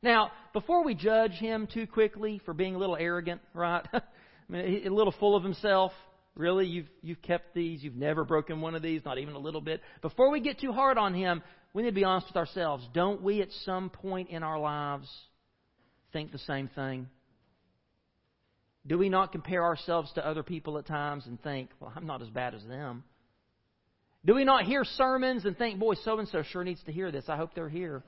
Now, 0.03 0.31
before 0.53 0.85
we 0.85 0.95
judge 0.95 1.33
him 1.33 1.69
too 1.73 1.87
quickly 1.87 2.41
for 2.45 2.55
being 2.55 2.75
a 2.75 2.79
little 2.79 2.97
arrogant, 2.97 3.41
right? 3.55 3.87
I 3.93 4.01
mean, 4.49 4.87
a 4.87 4.91
little 4.91 5.15
full 5.19 5.35
of 5.35 5.43
himself. 5.43 5.93
Really, 6.35 6.67
you've, 6.67 6.89
you've 7.03 7.23
kept 7.23 7.55
these. 7.55 7.83
You've 7.83 7.97
never 7.97 8.25
broken 8.25 8.61
one 8.61 8.75
of 8.75 8.83
these, 8.83 9.03
not 9.05 9.19
even 9.19 9.35
a 9.35 9.39
little 9.39 9.63
bit. 9.63 9.81
Before 10.03 10.31
we 10.31 10.41
get 10.41 10.61
too 10.61 10.73
hard 10.73 10.99
on 10.99 11.15
him, 11.15 11.43
we 11.73 11.83
need 11.83 11.91
to 11.91 11.95
be 11.95 12.05
honest 12.05 12.29
with 12.29 12.37
ourselves. 12.37 12.87
Don't 12.93 13.23
we, 13.23 13.41
at 13.41 13.51
some 13.65 13.89
point 13.89 14.29
in 14.29 14.43
our 14.43 14.59
lives, 14.59 15.09
think 16.13 16.31
the 16.31 16.39
same 16.39 16.69
thing? 16.69 17.09
Do 18.87 18.99
we 18.99 19.09
not 19.09 19.33
compare 19.33 19.65
ourselves 19.65 20.13
to 20.15 20.27
other 20.27 20.43
people 20.43 20.79
at 20.79 20.87
times 20.87 21.25
and 21.27 21.43
think, 21.43 21.71
well, 21.81 21.93
I'm 21.95 22.07
not 22.07 22.23
as 22.23 22.29
bad 22.29 22.55
as 22.55 22.65
them? 22.65 23.03
Do 24.25 24.35
we 24.35 24.45
not 24.45 24.65
hear 24.65 24.85
sermons 24.85 25.45
and 25.45 25.57
think, 25.57 25.79
boy, 25.79 25.95
so 26.05 26.19
and 26.19 26.29
so 26.29 26.43
sure 26.43 26.65
needs 26.65 26.83
to 26.85 26.93
hear 26.93 27.11
this. 27.11 27.25
I 27.29 27.37
hope 27.37 27.55
they're 27.55 27.69
here. 27.69 28.03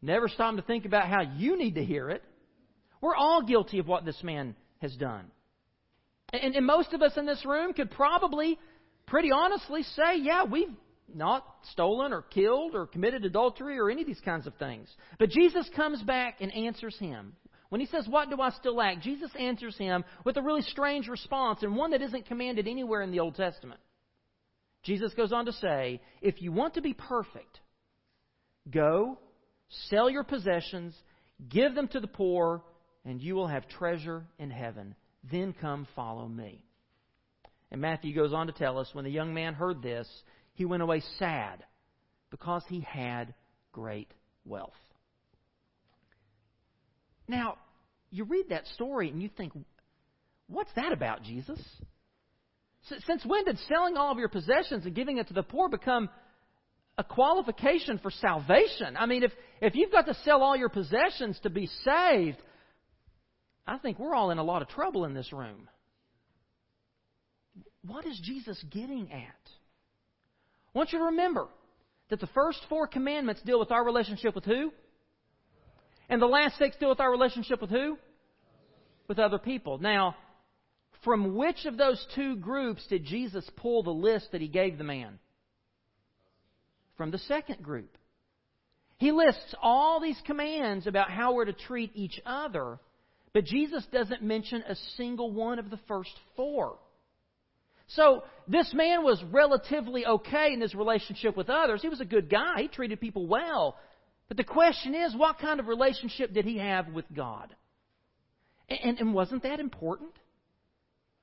Never 0.00 0.28
stop 0.28 0.54
to 0.56 0.62
think 0.62 0.84
about 0.84 1.08
how 1.08 1.22
you 1.36 1.58
need 1.58 1.74
to 1.74 1.84
hear 1.84 2.10
it. 2.10 2.22
We're 3.00 3.16
all 3.16 3.42
guilty 3.42 3.78
of 3.78 3.86
what 3.86 4.04
this 4.04 4.22
man 4.22 4.54
has 4.80 4.94
done. 4.96 5.26
And, 6.32 6.54
and 6.54 6.66
most 6.66 6.92
of 6.92 7.02
us 7.02 7.12
in 7.16 7.26
this 7.26 7.44
room 7.44 7.72
could 7.72 7.90
probably, 7.90 8.58
pretty 9.06 9.30
honestly, 9.32 9.82
say, 9.82 10.18
yeah, 10.18 10.44
we've 10.44 10.68
not 11.14 11.44
stolen 11.72 12.12
or 12.12 12.22
killed 12.22 12.74
or 12.74 12.86
committed 12.86 13.24
adultery 13.24 13.78
or 13.78 13.90
any 13.90 14.02
of 14.02 14.06
these 14.06 14.20
kinds 14.20 14.46
of 14.46 14.54
things. 14.54 14.88
But 15.18 15.30
Jesus 15.30 15.68
comes 15.74 16.02
back 16.02 16.36
and 16.40 16.52
answers 16.54 16.96
him. 16.98 17.34
When 17.70 17.80
he 17.80 17.86
says, 17.86 18.06
What 18.08 18.30
do 18.30 18.40
I 18.40 18.50
still 18.50 18.76
lack? 18.76 19.02
Jesus 19.02 19.30
answers 19.38 19.76
him 19.76 20.04
with 20.24 20.36
a 20.36 20.42
really 20.42 20.62
strange 20.62 21.06
response 21.06 21.62
and 21.62 21.76
one 21.76 21.90
that 21.90 22.02
isn't 22.02 22.26
commanded 22.26 22.66
anywhere 22.66 23.02
in 23.02 23.10
the 23.10 23.20
Old 23.20 23.34
Testament. 23.34 23.80
Jesus 24.84 25.12
goes 25.14 25.32
on 25.32 25.46
to 25.46 25.52
say, 25.52 26.00
If 26.22 26.40
you 26.40 26.50
want 26.50 26.74
to 26.74 26.80
be 26.80 26.94
perfect, 26.94 27.60
go, 28.70 29.18
sell 29.88 30.08
your 30.08 30.24
possessions, 30.24 30.94
give 31.48 31.74
them 31.74 31.88
to 31.88 32.00
the 32.00 32.06
poor, 32.06 32.62
and 33.04 33.20
you 33.20 33.34
will 33.34 33.46
have 33.46 33.68
treasure 33.68 34.24
in 34.38 34.50
heaven. 34.50 34.94
Then 35.30 35.54
come 35.60 35.86
follow 35.94 36.26
me. 36.28 36.64
And 37.70 37.80
Matthew 37.80 38.14
goes 38.14 38.32
on 38.32 38.46
to 38.46 38.52
tell 38.52 38.78
us 38.78 38.88
when 38.92 39.04
the 39.04 39.10
young 39.10 39.34
man 39.34 39.54
heard 39.54 39.82
this, 39.82 40.08
he 40.54 40.64
went 40.64 40.82
away 40.82 41.02
sad 41.18 41.64
because 42.30 42.62
he 42.68 42.80
had 42.80 43.34
great 43.72 44.12
wealth. 44.44 44.72
Now, 47.26 47.56
you 48.10 48.24
read 48.24 48.48
that 48.48 48.66
story 48.68 49.10
and 49.10 49.22
you 49.22 49.28
think, 49.36 49.52
what's 50.46 50.72
that 50.76 50.92
about, 50.92 51.22
Jesus? 51.22 51.60
Since 53.06 53.24
when 53.26 53.44
did 53.44 53.58
selling 53.68 53.96
all 53.96 54.10
of 54.10 54.18
your 54.18 54.30
possessions 54.30 54.86
and 54.86 54.94
giving 54.94 55.18
it 55.18 55.28
to 55.28 55.34
the 55.34 55.42
poor 55.42 55.68
become 55.68 56.08
a 56.98 57.04
qualification 57.04 57.98
for 57.98 58.10
salvation? 58.10 58.96
I 58.98 59.06
mean, 59.06 59.22
if, 59.22 59.32
if 59.62 59.76
you've 59.76 59.92
got 59.92 60.06
to 60.06 60.14
sell 60.24 60.42
all 60.42 60.56
your 60.56 60.68
possessions 60.68 61.38
to 61.44 61.50
be 61.50 61.70
saved, 61.84 62.38
I 63.66 63.78
think 63.78 63.98
we're 63.98 64.14
all 64.14 64.32
in 64.32 64.38
a 64.38 64.42
lot 64.42 64.62
of 64.62 64.68
trouble 64.68 65.04
in 65.04 65.14
this 65.14 65.32
room. 65.32 65.68
What 67.86 68.04
is 68.04 68.20
Jesus 68.22 68.62
getting 68.70 69.12
at? 69.12 69.50
I 70.74 70.78
want 70.78 70.92
you 70.92 70.98
to 70.98 71.04
remember 71.06 71.46
that 72.10 72.20
the 72.20 72.26
first 72.28 72.58
four 72.68 72.88
commandments 72.88 73.42
deal 73.42 73.60
with 73.60 73.70
our 73.70 73.84
relationship 73.84 74.34
with 74.34 74.44
who? 74.44 74.72
And 76.08 76.20
the 76.20 76.26
last 76.26 76.58
six 76.58 76.76
deal 76.76 76.88
with 76.88 77.00
our 77.00 77.10
relationship 77.10 77.60
with 77.60 77.70
who? 77.70 77.96
With 79.08 79.18
other 79.18 79.38
people. 79.38 79.78
Now, 79.78 80.16
from 81.04 81.36
which 81.36 81.64
of 81.64 81.76
those 81.76 82.04
two 82.14 82.36
groups 82.36 82.84
did 82.88 83.04
Jesus 83.04 83.48
pull 83.56 83.82
the 83.82 83.90
list 83.90 84.32
that 84.32 84.40
he 84.40 84.48
gave 84.48 84.78
the 84.78 84.84
man? 84.84 85.18
From 86.98 87.10
the 87.10 87.18
second 87.18 87.62
group. 87.62 87.96
He 88.98 89.12
lists 89.12 89.54
all 89.62 90.00
these 90.00 90.20
commands 90.26 90.86
about 90.86 91.10
how 91.10 91.32
we're 91.32 91.46
to 91.46 91.52
treat 91.52 91.92
each 91.94 92.20
other, 92.26 92.78
but 93.32 93.44
Jesus 93.44 93.86
doesn't 93.92 94.22
mention 94.22 94.62
a 94.68 94.74
single 94.96 95.30
one 95.32 95.60
of 95.60 95.70
the 95.70 95.78
first 95.88 96.10
four. 96.36 96.76
So 97.86 98.24
this 98.48 98.74
man 98.74 99.04
was 99.04 99.22
relatively 99.30 100.04
okay 100.04 100.52
in 100.52 100.60
his 100.60 100.74
relationship 100.74 101.36
with 101.36 101.48
others. 101.48 101.80
He 101.80 101.88
was 101.88 102.00
a 102.00 102.04
good 102.04 102.28
guy. 102.28 102.62
He 102.62 102.68
treated 102.68 103.00
people 103.00 103.26
well. 103.26 103.76
But 104.26 104.36
the 104.36 104.44
question 104.44 104.94
is, 104.94 105.16
what 105.16 105.38
kind 105.38 105.58
of 105.60 105.68
relationship 105.68 106.34
did 106.34 106.44
he 106.44 106.58
have 106.58 106.88
with 106.88 107.06
God? 107.14 107.54
And, 108.68 108.98
and 108.98 109.14
wasn't 109.14 109.44
that 109.44 109.60
important? 109.60 110.10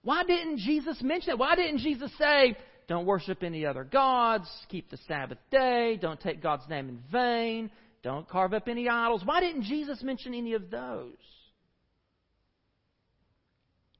Why 0.01 0.23
didn't 0.23 0.59
Jesus 0.59 0.97
mention 1.01 1.31
that? 1.31 1.37
Why 1.37 1.55
didn't 1.55 1.79
Jesus 1.79 2.11
say, 2.17 2.55
don't 2.87 3.05
worship 3.05 3.43
any 3.43 3.65
other 3.65 3.83
gods, 3.83 4.47
keep 4.69 4.89
the 4.89 4.97
Sabbath 5.07 5.39
day, 5.51 5.97
don't 6.01 6.19
take 6.19 6.41
God's 6.41 6.67
name 6.69 6.89
in 6.89 6.99
vain, 7.11 7.71
don't 8.03 8.29
carve 8.29 8.53
up 8.53 8.67
any 8.67 8.87
idols? 8.87 9.23
Why 9.25 9.39
didn't 9.39 9.63
Jesus 9.63 10.03
mention 10.03 10.33
any 10.33 10.53
of 10.53 10.69
those? 10.69 11.13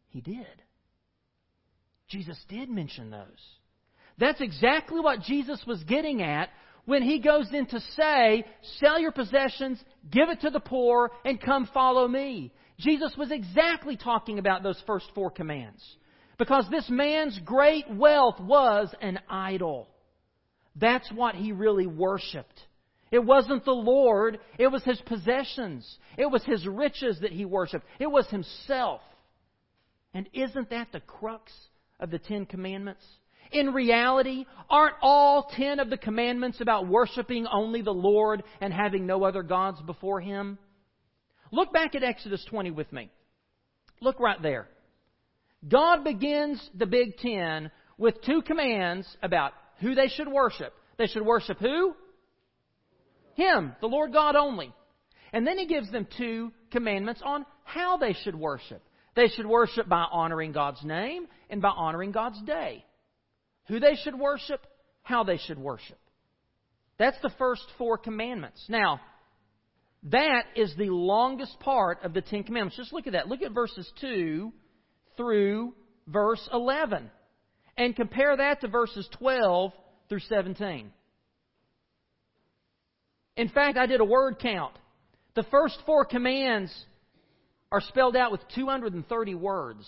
He 0.09 0.21
did. 0.21 0.45
Jesus 2.07 2.37
did 2.47 2.69
mention 2.69 3.09
those. 3.09 3.25
That's 4.17 4.39
exactly 4.39 4.99
what 4.99 5.21
Jesus 5.21 5.61
was 5.67 5.83
getting 5.83 6.21
at 6.21 6.49
when 6.85 7.01
he 7.01 7.19
goes 7.19 7.51
in 7.51 7.65
to 7.65 7.79
say, 7.97 8.45
Sell 8.79 8.99
your 8.99 9.11
possessions, 9.11 9.83
give 10.11 10.29
it 10.29 10.41
to 10.41 10.49
the 10.49 10.59
poor, 10.59 11.11
and 11.25 11.41
come 11.41 11.67
follow 11.73 12.07
me. 12.07 12.53
Jesus 12.79 13.13
was 13.17 13.31
exactly 13.31 13.97
talking 13.97 14.39
about 14.39 14.63
those 14.63 14.81
first 14.85 15.07
four 15.15 15.31
commands. 15.31 15.81
Because 16.37 16.65
this 16.69 16.89
man's 16.89 17.39
great 17.45 17.89
wealth 17.89 18.39
was 18.39 18.93
an 19.01 19.19
idol. 19.29 19.87
That's 20.75 21.09
what 21.11 21.35
he 21.35 21.51
really 21.51 21.87
worshiped. 21.87 22.61
It 23.11 23.23
wasn't 23.23 23.63
the 23.63 23.71
Lord, 23.71 24.39
it 24.57 24.67
was 24.67 24.83
his 24.83 24.99
possessions. 25.01 25.97
It 26.17 26.25
was 26.25 26.43
his 26.43 26.67
riches 26.67 27.19
that 27.21 27.31
he 27.31 27.45
worshiped. 27.45 27.85
It 27.99 28.07
was 28.07 28.27
himself. 28.27 29.01
And 30.13 30.27
isn't 30.33 30.69
that 30.71 30.91
the 30.91 30.99
crux 31.01 31.51
of 31.99 32.09
the 32.09 32.19
Ten 32.19 32.45
Commandments? 32.45 33.05
In 33.51 33.73
reality, 33.73 34.45
aren't 34.69 34.95
all 35.01 35.43
ten 35.55 35.79
of 35.79 35.89
the 35.89 35.97
commandments 35.97 36.61
about 36.61 36.87
worshiping 36.87 37.45
only 37.47 37.81
the 37.81 37.93
Lord 37.93 38.43
and 38.59 38.73
having 38.73 39.05
no 39.05 39.23
other 39.23 39.43
gods 39.43 39.79
before 39.81 40.19
Him? 40.19 40.57
Look 41.51 41.71
back 41.71 41.95
at 41.95 42.03
Exodus 42.03 42.43
20 42.49 42.71
with 42.71 42.91
me. 42.91 43.11
Look 44.01 44.19
right 44.19 44.41
there. 44.41 44.67
God 45.67 46.03
begins 46.03 46.61
the 46.75 46.85
Big 46.85 47.17
Ten 47.17 47.71
with 47.97 48.21
two 48.23 48.41
commands 48.41 49.07
about 49.23 49.53
who 49.79 49.95
they 49.95 50.07
should 50.07 50.27
worship. 50.27 50.73
They 50.97 51.07
should 51.07 51.25
worship 51.25 51.59
who? 51.59 51.95
Him, 53.33 53.75
the 53.81 53.87
Lord 53.87 54.13
God 54.13 54.35
only. 54.35 54.73
And 55.33 55.45
then 55.45 55.57
He 55.57 55.65
gives 55.65 55.91
them 55.91 56.07
two 56.17 56.51
commandments 56.71 57.21
on 57.23 57.45
how 57.63 57.97
they 57.97 58.13
should 58.23 58.35
worship. 58.35 58.81
They 59.15 59.27
should 59.27 59.45
worship 59.45 59.87
by 59.87 60.05
honoring 60.11 60.51
God's 60.51 60.83
name 60.83 61.27
and 61.49 61.61
by 61.61 61.69
honoring 61.69 62.11
God's 62.11 62.41
day. 62.43 62.85
Who 63.67 63.79
they 63.79 63.95
should 64.03 64.17
worship, 64.17 64.65
how 65.03 65.23
they 65.23 65.37
should 65.37 65.57
worship. 65.57 65.97
That's 66.97 67.17
the 67.21 67.31
first 67.37 67.63
four 67.77 67.97
commandments. 67.97 68.63
Now, 68.69 69.01
that 70.03 70.43
is 70.55 70.73
the 70.77 70.89
longest 70.89 71.59
part 71.59 72.03
of 72.03 72.13
the 72.13 72.21
Ten 72.21 72.43
Commandments. 72.43 72.77
Just 72.77 72.93
look 72.93 73.07
at 73.07 73.13
that. 73.13 73.27
Look 73.27 73.41
at 73.41 73.51
verses 73.51 73.91
2 73.99 74.53
through 75.17 75.73
verse 76.07 76.47
11. 76.51 77.09
And 77.77 77.95
compare 77.95 78.37
that 78.37 78.61
to 78.61 78.67
verses 78.67 79.07
12 79.19 79.73
through 80.07 80.19
17. 80.19 80.91
In 83.37 83.49
fact, 83.49 83.77
I 83.77 83.85
did 83.85 83.99
a 83.99 84.05
word 84.05 84.39
count. 84.39 84.73
The 85.35 85.43
first 85.43 85.77
four 85.85 86.05
commands 86.05 86.73
are 87.71 87.81
spelled 87.81 88.15
out 88.15 88.31
with 88.31 88.41
230 88.55 89.35
words. 89.35 89.85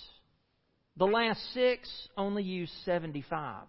The 0.97 1.05
last 1.05 1.39
six 1.53 1.89
only 2.17 2.43
use 2.43 2.71
75. 2.83 3.63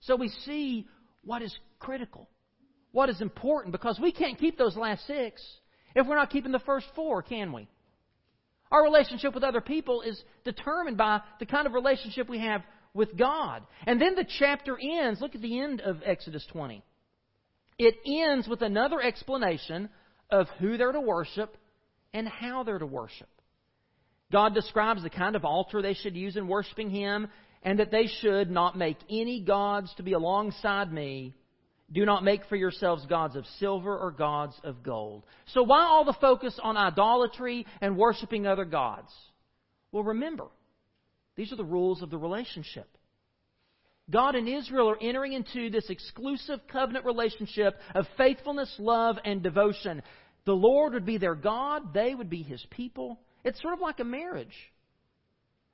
So 0.00 0.14
we 0.14 0.28
see 0.44 0.86
what 1.24 1.42
is 1.42 1.56
critical, 1.78 2.28
what 2.92 3.08
is 3.08 3.20
important, 3.20 3.72
because 3.72 3.98
we 4.00 4.12
can't 4.12 4.38
keep 4.38 4.56
those 4.56 4.76
last 4.76 5.06
six 5.06 5.42
if 5.94 6.06
we're 6.06 6.16
not 6.16 6.30
keeping 6.30 6.52
the 6.52 6.60
first 6.60 6.86
four, 6.94 7.22
can 7.22 7.52
we? 7.52 7.68
Our 8.70 8.82
relationship 8.84 9.34
with 9.34 9.44
other 9.44 9.60
people 9.60 10.02
is 10.02 10.22
determined 10.44 10.96
by 10.96 11.20
the 11.38 11.46
kind 11.46 11.66
of 11.66 11.72
relationship 11.72 12.28
we 12.28 12.40
have 12.40 12.62
with 12.94 13.16
God. 13.16 13.62
And 13.86 14.00
then 14.00 14.14
the 14.14 14.26
chapter 14.38 14.78
ends. 14.80 15.20
Look 15.20 15.34
at 15.34 15.40
the 15.40 15.60
end 15.60 15.80
of 15.80 15.98
Exodus 16.04 16.46
20. 16.52 16.82
It 17.78 17.96
ends 18.06 18.46
with 18.46 18.62
another 18.62 19.00
explanation 19.00 19.88
of 20.30 20.46
who 20.58 20.76
they're 20.76 20.92
to 20.92 21.00
worship 21.00 21.56
and 22.12 22.28
how 22.28 22.62
they're 22.62 22.78
to 22.78 22.86
worship. 22.86 23.28
God 24.30 24.54
describes 24.54 25.02
the 25.02 25.10
kind 25.10 25.34
of 25.34 25.44
altar 25.44 25.82
they 25.82 25.94
should 25.94 26.16
use 26.16 26.36
in 26.36 26.46
worshiping 26.46 26.90
Him, 26.90 27.28
and 27.62 27.78
that 27.78 27.90
they 27.90 28.06
should 28.20 28.50
not 28.50 28.78
make 28.78 28.96
any 29.10 29.40
gods 29.40 29.92
to 29.96 30.02
be 30.02 30.12
alongside 30.12 30.92
me. 30.92 31.34
Do 31.92 32.04
not 32.06 32.22
make 32.22 32.44
for 32.44 32.56
yourselves 32.56 33.04
gods 33.06 33.34
of 33.34 33.44
silver 33.58 33.96
or 33.96 34.12
gods 34.12 34.54
of 34.62 34.82
gold. 34.82 35.24
So, 35.46 35.62
why 35.64 35.82
all 35.82 36.04
the 36.04 36.16
focus 36.20 36.58
on 36.62 36.76
idolatry 36.76 37.66
and 37.80 37.96
worshiping 37.96 38.46
other 38.46 38.64
gods? 38.64 39.12
Well, 39.90 40.04
remember, 40.04 40.46
these 41.36 41.52
are 41.52 41.56
the 41.56 41.64
rules 41.64 42.00
of 42.00 42.10
the 42.10 42.18
relationship. 42.18 42.88
God 44.08 44.34
and 44.34 44.48
Israel 44.48 44.90
are 44.90 44.98
entering 45.00 45.32
into 45.32 45.70
this 45.70 45.88
exclusive 45.88 46.60
covenant 46.70 47.04
relationship 47.04 47.78
of 47.94 48.06
faithfulness, 48.16 48.72
love, 48.78 49.16
and 49.24 49.42
devotion. 49.42 50.02
The 50.46 50.52
Lord 50.52 50.94
would 50.94 51.06
be 51.06 51.18
their 51.18 51.34
God, 51.34 51.92
they 51.92 52.14
would 52.14 52.30
be 52.30 52.42
His 52.42 52.64
people. 52.70 53.20
It's 53.44 53.60
sort 53.60 53.74
of 53.74 53.80
like 53.80 54.00
a 54.00 54.04
marriage. 54.04 54.54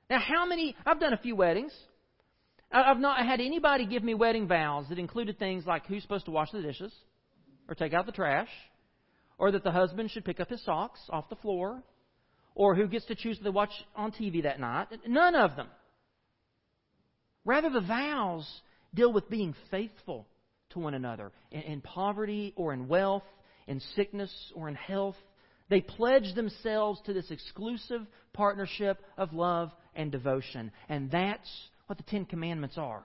Now, 0.09 0.19
how 0.19 0.45
many, 0.45 0.75
I've 0.85 0.99
done 0.99 1.13
a 1.13 1.17
few 1.17 1.35
weddings. 1.35 1.73
I've 2.71 2.99
not 2.99 3.25
had 3.25 3.39
anybody 3.39 3.85
give 3.85 4.03
me 4.03 4.13
wedding 4.13 4.47
vows 4.47 4.85
that 4.89 4.99
included 4.99 5.39
things 5.39 5.65
like 5.65 5.85
who's 5.85 6.03
supposed 6.03 6.25
to 6.25 6.31
wash 6.31 6.51
the 6.51 6.61
dishes, 6.61 6.93
or 7.67 7.75
take 7.75 7.93
out 7.93 8.05
the 8.05 8.11
trash, 8.11 8.49
or 9.37 9.51
that 9.51 9.63
the 9.63 9.71
husband 9.71 10.11
should 10.11 10.25
pick 10.25 10.39
up 10.39 10.49
his 10.49 10.63
socks 10.63 10.99
off 11.09 11.29
the 11.29 11.35
floor, 11.37 11.81
or 12.55 12.75
who 12.75 12.87
gets 12.87 13.05
to 13.05 13.15
choose 13.15 13.39
to 13.39 13.51
watch 13.51 13.71
on 13.95 14.11
TV 14.11 14.43
that 14.43 14.59
night. 14.59 14.87
None 15.07 15.35
of 15.35 15.55
them. 15.55 15.67
Rather, 17.45 17.69
the 17.69 17.81
vows 17.81 18.45
deal 18.93 19.13
with 19.13 19.29
being 19.29 19.55
faithful 19.71 20.27
to 20.71 20.79
one 20.79 20.93
another 20.93 21.31
in, 21.51 21.61
in 21.61 21.81
poverty 21.81 22.53
or 22.55 22.73
in 22.73 22.87
wealth, 22.87 23.23
in 23.67 23.79
sickness 23.95 24.33
or 24.55 24.67
in 24.67 24.75
health. 24.75 25.15
They 25.69 25.81
pledge 25.81 26.33
themselves 26.35 26.99
to 27.05 27.13
this 27.13 27.29
exclusive 27.29 28.05
partnership 28.33 28.99
of 29.17 29.33
love 29.33 29.71
and 29.95 30.11
devotion. 30.11 30.71
And 30.89 31.11
that's 31.11 31.49
what 31.87 31.97
the 31.97 32.03
Ten 32.03 32.25
Commandments 32.25 32.77
are. 32.77 33.03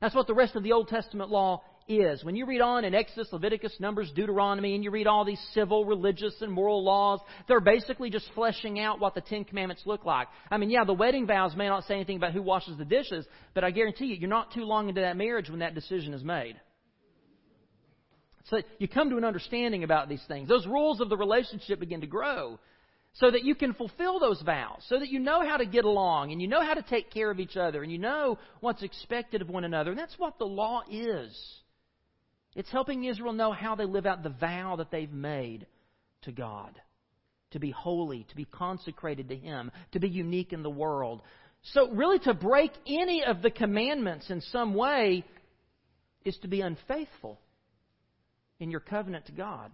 That's 0.00 0.14
what 0.14 0.26
the 0.26 0.34
rest 0.34 0.56
of 0.56 0.62
the 0.62 0.72
Old 0.72 0.88
Testament 0.88 1.30
law 1.30 1.62
is. 1.88 2.24
When 2.24 2.36
you 2.36 2.46
read 2.46 2.60
on 2.60 2.84
in 2.84 2.94
Exodus, 2.94 3.28
Leviticus, 3.32 3.76
Numbers, 3.80 4.10
Deuteronomy, 4.14 4.74
and 4.74 4.84
you 4.84 4.90
read 4.90 5.06
all 5.06 5.24
these 5.24 5.40
civil, 5.52 5.84
religious, 5.84 6.34
and 6.40 6.52
moral 6.52 6.84
laws, 6.84 7.20
they're 7.48 7.60
basically 7.60 8.10
just 8.10 8.28
fleshing 8.34 8.78
out 8.80 9.00
what 9.00 9.14
the 9.14 9.20
Ten 9.20 9.44
Commandments 9.44 9.82
look 9.86 10.04
like. 10.04 10.28
I 10.50 10.58
mean, 10.58 10.70
yeah, 10.70 10.84
the 10.84 10.92
wedding 10.92 11.26
vows 11.26 11.56
may 11.56 11.68
not 11.68 11.84
say 11.84 11.94
anything 11.94 12.16
about 12.16 12.32
who 12.32 12.42
washes 12.42 12.76
the 12.78 12.84
dishes, 12.84 13.26
but 13.54 13.64
I 13.64 13.70
guarantee 13.70 14.06
you, 14.06 14.16
you're 14.16 14.28
not 14.28 14.52
too 14.52 14.64
long 14.64 14.88
into 14.88 15.00
that 15.00 15.16
marriage 15.16 15.48
when 15.48 15.60
that 15.60 15.74
decision 15.74 16.14
is 16.14 16.22
made. 16.22 16.56
So 18.46 18.60
you 18.78 18.88
come 18.88 19.08
to 19.10 19.16
an 19.16 19.24
understanding 19.24 19.84
about 19.84 20.08
these 20.08 20.22
things. 20.26 20.48
Those 20.48 20.66
rules 20.66 21.00
of 21.00 21.08
the 21.08 21.16
relationship 21.16 21.78
begin 21.80 22.00
to 22.00 22.06
grow 22.06 22.58
so 23.14 23.30
that 23.30 23.44
you 23.44 23.54
can 23.54 23.74
fulfill 23.74 24.18
those 24.18 24.40
vows, 24.42 24.82
so 24.88 24.98
that 24.98 25.08
you 25.08 25.18
know 25.18 25.46
how 25.46 25.58
to 25.58 25.66
get 25.66 25.84
along 25.84 26.32
and 26.32 26.40
you 26.40 26.48
know 26.48 26.62
how 26.62 26.74
to 26.74 26.82
take 26.82 27.10
care 27.10 27.30
of 27.30 27.40
each 27.40 27.56
other 27.56 27.82
and 27.82 27.92
you 27.92 27.98
know 27.98 28.38
what's 28.60 28.82
expected 28.82 29.42
of 29.42 29.50
one 29.50 29.64
another. 29.64 29.90
And 29.90 29.98
that's 29.98 30.18
what 30.18 30.38
the 30.38 30.46
law 30.46 30.82
is. 30.90 31.36
It's 32.54 32.70
helping 32.70 33.04
Israel 33.04 33.32
know 33.32 33.52
how 33.52 33.74
they 33.74 33.84
live 33.84 34.06
out 34.06 34.22
the 34.22 34.30
vow 34.30 34.76
that 34.76 34.90
they've 34.90 35.12
made 35.12 35.66
to 36.22 36.32
God 36.32 36.78
to 37.52 37.58
be 37.58 37.70
holy, 37.70 38.24
to 38.30 38.36
be 38.36 38.44
consecrated 38.46 39.28
to 39.28 39.36
Him, 39.36 39.70
to 39.92 40.00
be 40.00 40.08
unique 40.08 40.52
in 40.52 40.62
the 40.62 40.70
world. 40.70 41.22
So, 41.74 41.90
really, 41.90 42.18
to 42.20 42.34
break 42.34 42.72
any 42.86 43.24
of 43.24 43.42
the 43.42 43.50
commandments 43.50 44.30
in 44.30 44.40
some 44.40 44.74
way 44.74 45.24
is 46.24 46.36
to 46.42 46.48
be 46.48 46.60
unfaithful 46.60 47.38
in 48.58 48.70
your 48.70 48.80
covenant 48.80 49.26
to 49.26 49.32
God. 49.32 49.70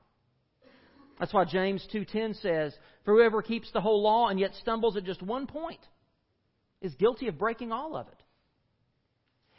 That's 1.18 1.32
why 1.32 1.44
James 1.44 1.86
2:10 1.88 2.34
says, 2.34 2.78
"For 3.04 3.14
whoever 3.14 3.42
keeps 3.42 3.70
the 3.72 3.80
whole 3.80 4.02
law 4.02 4.28
and 4.28 4.38
yet 4.38 4.54
stumbles 4.54 4.96
at 4.96 5.04
just 5.04 5.22
one 5.22 5.46
point 5.46 5.80
is 6.80 6.94
guilty 6.94 7.28
of 7.28 7.38
breaking 7.38 7.72
all 7.72 7.96
of 7.96 8.08
it." 8.08 8.22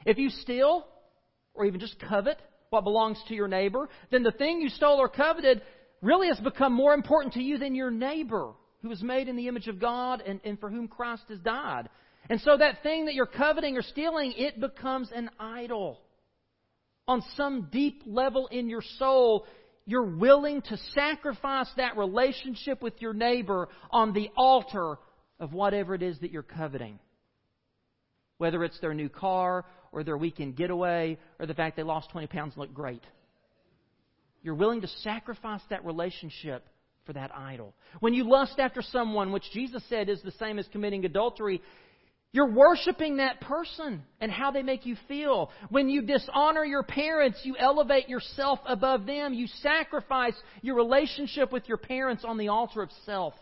If 0.05 0.17
you 0.17 0.29
steal 0.29 0.87
or 1.53 1.65
even 1.65 1.79
just 1.79 1.99
covet 1.99 2.41
what 2.69 2.83
belongs 2.83 3.21
to 3.27 3.35
your 3.35 3.47
neighbor, 3.47 3.89
then 4.09 4.23
the 4.23 4.31
thing 4.31 4.61
you 4.61 4.69
stole 4.69 4.99
or 4.99 5.09
coveted 5.09 5.61
really 6.01 6.27
has 6.27 6.39
become 6.39 6.73
more 6.73 6.93
important 6.93 7.33
to 7.33 7.43
you 7.43 7.57
than 7.57 7.75
your 7.75 7.91
neighbor 7.91 8.53
who 8.81 8.91
is 8.91 9.03
made 9.03 9.27
in 9.27 9.35
the 9.35 9.47
image 9.47 9.67
of 9.67 9.79
God 9.79 10.21
and, 10.21 10.39
and 10.43 10.59
for 10.59 10.69
whom 10.69 10.87
Christ 10.87 11.23
has 11.29 11.39
died. 11.39 11.89
And 12.29 12.39
so 12.41 12.55
that 12.57 12.83
thing 12.83 13.05
that 13.05 13.13
you're 13.13 13.25
coveting 13.25 13.75
or 13.75 13.81
stealing, 13.81 14.33
it 14.37 14.59
becomes 14.59 15.11
an 15.13 15.29
idol. 15.39 15.99
On 17.07 17.21
some 17.35 17.69
deep 17.71 18.03
level 18.05 18.47
in 18.47 18.69
your 18.69 18.83
soul, 18.97 19.45
you're 19.89 20.03
willing 20.03 20.61
to 20.61 20.77
sacrifice 20.93 21.67
that 21.77 21.97
relationship 21.97 22.81
with 22.81 23.01
your 23.01 23.13
neighbor 23.13 23.69
on 23.89 24.13
the 24.13 24.29
altar 24.37 24.97
of 25.39 25.51
whatever 25.51 25.95
it 25.95 26.03
is 26.03 26.19
that 26.19 26.31
you're 26.31 26.43
coveting. 26.43 26.99
Whether 28.37 28.63
it's 28.63 28.79
their 28.81 28.93
new 28.93 29.09
car 29.09 29.65
or 29.91 30.03
their 30.03 30.17
weekend 30.17 30.55
getaway 30.55 31.17
or 31.39 31.47
the 31.47 31.55
fact 31.55 31.75
they 31.75 31.81
lost 31.81 32.11
20 32.11 32.27
pounds 32.27 32.53
and 32.53 32.61
look 32.61 32.73
great. 32.73 33.03
You're 34.43 34.53
willing 34.53 34.81
to 34.81 34.87
sacrifice 34.87 35.61
that 35.71 35.83
relationship 35.83 36.67
for 37.05 37.13
that 37.13 37.35
idol. 37.35 37.73
When 37.99 38.13
you 38.13 38.29
lust 38.29 38.59
after 38.59 38.83
someone, 38.83 39.31
which 39.31 39.49
Jesus 39.53 39.81
said 39.89 40.07
is 40.07 40.21
the 40.21 40.33
same 40.33 40.59
as 40.59 40.67
committing 40.71 41.03
adultery, 41.03 41.63
you're 42.31 42.51
worshiping 42.51 43.17
that 43.17 43.41
person 43.41 44.03
and 44.21 44.31
how 44.31 44.51
they 44.51 44.61
make 44.61 44.85
you 44.85 44.95
feel. 45.07 45.49
When 45.69 45.89
you 45.89 46.03
dishonor 46.03 46.63
your 46.63 46.83
parents, 46.83 47.39
you 47.43 47.55
elevate 47.57 48.07
yourself 48.07 48.59
above 48.67 49.07
them. 49.07 49.33
You 49.33 49.47
sacrifice 49.61 50.35
your 50.61 50.75
relationship 50.75 51.51
with 51.51 51.67
your 51.67 51.77
parents 51.77 52.23
on 52.23 52.37
the 52.37 52.49
altar 52.49 52.83
of 52.83 52.91
self. 53.05 53.33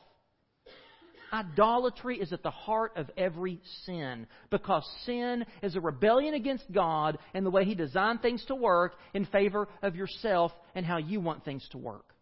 Idolatry 1.34 2.18
is 2.20 2.32
at 2.32 2.42
the 2.42 2.52
heart 2.52 2.94
of 2.96 3.12
every 3.18 3.60
sin 3.86 4.28
because 4.50 4.90
sin 5.06 5.46
is 5.62 5.76
a 5.76 5.82
rebellion 5.82 6.34
against 6.34 6.72
God 6.72 7.18
and 7.34 7.46
the 7.46 7.50
way 7.50 7.66
He 7.66 7.76
designed 7.76 8.22
things 8.22 8.46
to 8.46 8.56
work 8.56 8.96
in 9.14 9.26
favor 9.26 9.68
of 9.82 9.98
yourself 9.98 10.54
and 10.74 10.86
how 10.86 10.96
you 10.96 11.20
want 11.20 11.44
things 11.44 11.68
to 11.72 11.78
work. 11.78 12.14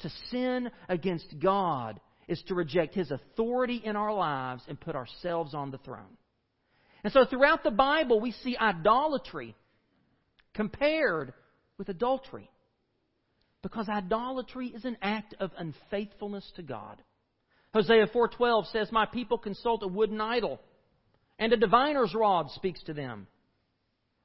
To 0.00 0.10
sin 0.30 0.70
against 0.88 1.38
God 1.38 2.00
is 2.28 2.42
to 2.48 2.54
reject 2.54 2.94
His 2.94 3.10
authority 3.10 3.80
in 3.84 3.96
our 3.96 4.12
lives 4.12 4.62
and 4.68 4.80
put 4.80 4.96
ourselves 4.96 5.54
on 5.54 5.70
the 5.70 5.78
throne. 5.78 6.16
And 7.02 7.12
so 7.12 7.24
throughout 7.24 7.62
the 7.62 7.70
Bible, 7.70 8.20
we 8.20 8.32
see 8.32 8.56
idolatry 8.56 9.56
compared 10.54 11.32
with 11.78 11.88
adultery. 11.88 12.50
Because 13.62 13.88
idolatry 13.88 14.68
is 14.68 14.84
an 14.84 14.96
act 15.02 15.34
of 15.38 15.50
unfaithfulness 15.56 16.50
to 16.56 16.62
God. 16.62 17.02
Hosea 17.72 18.06
4:12 18.08 18.66
says, 18.66 18.90
"My 18.90 19.06
people 19.06 19.38
consult 19.38 19.82
a 19.82 19.88
wooden 19.88 20.20
idol, 20.20 20.60
and 21.38 21.52
a 21.52 21.56
diviner's 21.56 22.14
rod 22.14 22.50
speaks 22.50 22.82
to 22.84 22.94
them. 22.94 23.26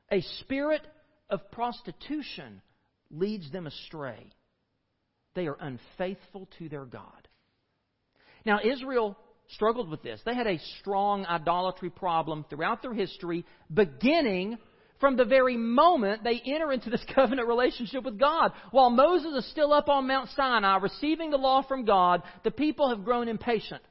A 0.09 0.21
spirit 0.21 0.85
of 1.29 1.51
prostitution 1.51 2.61
leads 3.11 3.51
them 3.51 3.67
astray. 3.67 4.31
They 5.33 5.47
are 5.47 5.57
unfaithful 5.59 6.47
to 6.57 6.69
their 6.69 6.85
God." 6.85 7.27
Now, 8.45 8.59
Israel 8.63 9.17
struggled 9.49 9.89
with 9.89 10.03
this. 10.03 10.21
They 10.25 10.35
had 10.35 10.47
a 10.47 10.59
strong 10.79 11.25
idolatry 11.25 11.89
problem 11.89 12.45
throughout 12.49 12.81
their 12.81 12.93
history, 12.93 13.45
beginning 13.73 14.57
from 14.99 15.17
the 15.17 15.25
very 15.25 15.57
moment 15.57 16.23
they 16.23 16.41
enter 16.45 16.71
into 16.71 16.89
this 16.89 17.05
covenant 17.15 17.47
relationship 17.47 18.03
with 18.03 18.19
God. 18.19 18.53
While 18.71 18.89
Moses 18.89 19.33
is 19.43 19.51
still 19.51 19.73
up 19.73 19.89
on 19.89 20.07
Mount 20.07 20.29
Sinai 20.35 20.77
receiving 20.77 21.31
the 21.31 21.37
law 21.37 21.63
from 21.67 21.85
God, 21.85 22.23
the 22.43 22.51
people 22.51 22.89
have 22.89 23.03
grown 23.03 23.27
impatient. 23.27 23.81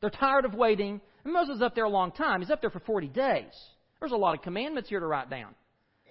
They're 0.00 0.10
tired 0.10 0.44
of 0.44 0.54
waiting. 0.54 1.00
And 1.24 1.32
Moses 1.32 1.56
is 1.56 1.62
up 1.62 1.74
there 1.74 1.84
a 1.84 1.90
long 1.90 2.12
time. 2.12 2.40
He's 2.40 2.50
up 2.50 2.60
there 2.60 2.70
for 2.70 2.80
40 2.80 3.08
days. 3.08 3.52
There's 4.00 4.12
a 4.12 4.16
lot 4.16 4.34
of 4.34 4.42
commandments 4.42 4.88
here 4.88 5.00
to 5.00 5.06
write 5.06 5.28
down. 5.28 5.54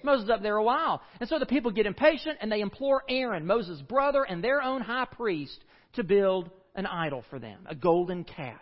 Moses 0.04 0.26
is 0.26 0.30
up 0.30 0.44
there 0.44 0.58
a 0.58 0.64
while. 0.64 1.02
And 1.20 1.28
so 1.28 1.40
the 1.40 1.46
people 1.46 1.72
get 1.72 1.88
impatient 1.88 2.38
and 2.42 2.52
they 2.52 2.62
implore 2.62 3.04
Aaron, 3.10 3.46
Moses' 3.46 3.82
brother 3.82 4.24
and 4.24 4.44
their 4.44 4.62
own 4.62 4.82
high 4.82 5.08
priest, 5.12 5.60
to 5.94 6.04
build 6.04 6.52
an 6.76 6.86
idol 6.86 7.24
for 7.30 7.40
them, 7.40 7.66
a 7.68 7.76
golden 7.76 8.24
calf. 8.24 8.62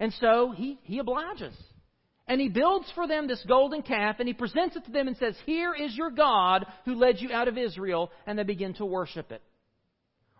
And 0.00 0.12
so 0.20 0.52
he, 0.56 0.78
he 0.82 0.98
obliges. 0.98 1.54
And 2.26 2.40
he 2.40 2.48
builds 2.48 2.90
for 2.94 3.08
them 3.08 3.26
this 3.26 3.42
golden 3.48 3.82
calf 3.82 4.16
and 4.18 4.28
he 4.28 4.34
presents 4.34 4.76
it 4.76 4.84
to 4.84 4.92
them 4.92 5.08
and 5.08 5.16
says, 5.16 5.34
Here 5.46 5.74
is 5.74 5.96
your 5.96 6.10
God 6.10 6.66
who 6.84 6.94
led 6.94 7.20
you 7.20 7.32
out 7.32 7.48
of 7.48 7.56
Israel. 7.56 8.10
And 8.26 8.38
they 8.38 8.42
begin 8.42 8.74
to 8.74 8.84
worship 8.84 9.32
it. 9.32 9.42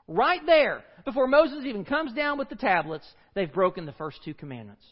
Right 0.06 0.40
there, 0.46 0.84
before 1.04 1.26
Moses 1.26 1.64
even 1.64 1.84
comes 1.84 2.12
down 2.12 2.38
with 2.38 2.48
the 2.48 2.56
tablets, 2.56 3.06
they've 3.34 3.52
broken 3.52 3.86
the 3.86 3.92
first 3.92 4.18
two 4.24 4.34
commandments. 4.34 4.84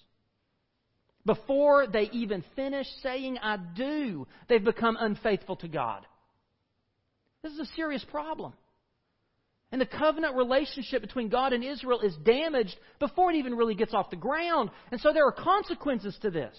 Before 1.24 1.86
they 1.86 2.08
even 2.12 2.44
finish 2.54 2.86
saying, 3.02 3.38
I 3.42 3.56
do, 3.56 4.26
they've 4.48 4.62
become 4.62 4.96
unfaithful 4.98 5.56
to 5.56 5.68
God. 5.68 6.06
This 7.42 7.52
is 7.52 7.60
a 7.60 7.74
serious 7.74 8.04
problem. 8.10 8.52
And 9.76 9.80
the 9.82 9.98
covenant 9.98 10.36
relationship 10.36 11.02
between 11.02 11.28
God 11.28 11.52
and 11.52 11.62
Israel 11.62 12.00
is 12.00 12.16
damaged 12.24 12.74
before 12.98 13.30
it 13.30 13.36
even 13.36 13.54
really 13.54 13.74
gets 13.74 13.92
off 13.92 14.08
the 14.08 14.16
ground. 14.16 14.70
And 14.90 14.98
so 15.02 15.12
there 15.12 15.26
are 15.26 15.32
consequences 15.32 16.16
to 16.22 16.30
this. 16.30 16.56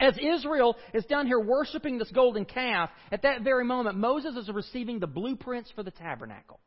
As 0.00 0.18
Israel 0.18 0.74
is 0.92 1.04
down 1.04 1.28
here 1.28 1.38
worshiping 1.38 1.98
this 1.98 2.10
golden 2.10 2.44
calf, 2.44 2.90
at 3.12 3.22
that 3.22 3.42
very 3.42 3.64
moment, 3.64 3.98
Moses 3.98 4.34
is 4.34 4.50
receiving 4.52 4.98
the 4.98 5.06
blueprints 5.06 5.70
for 5.76 5.84
the 5.84 5.92
tabernacle. 5.92 6.58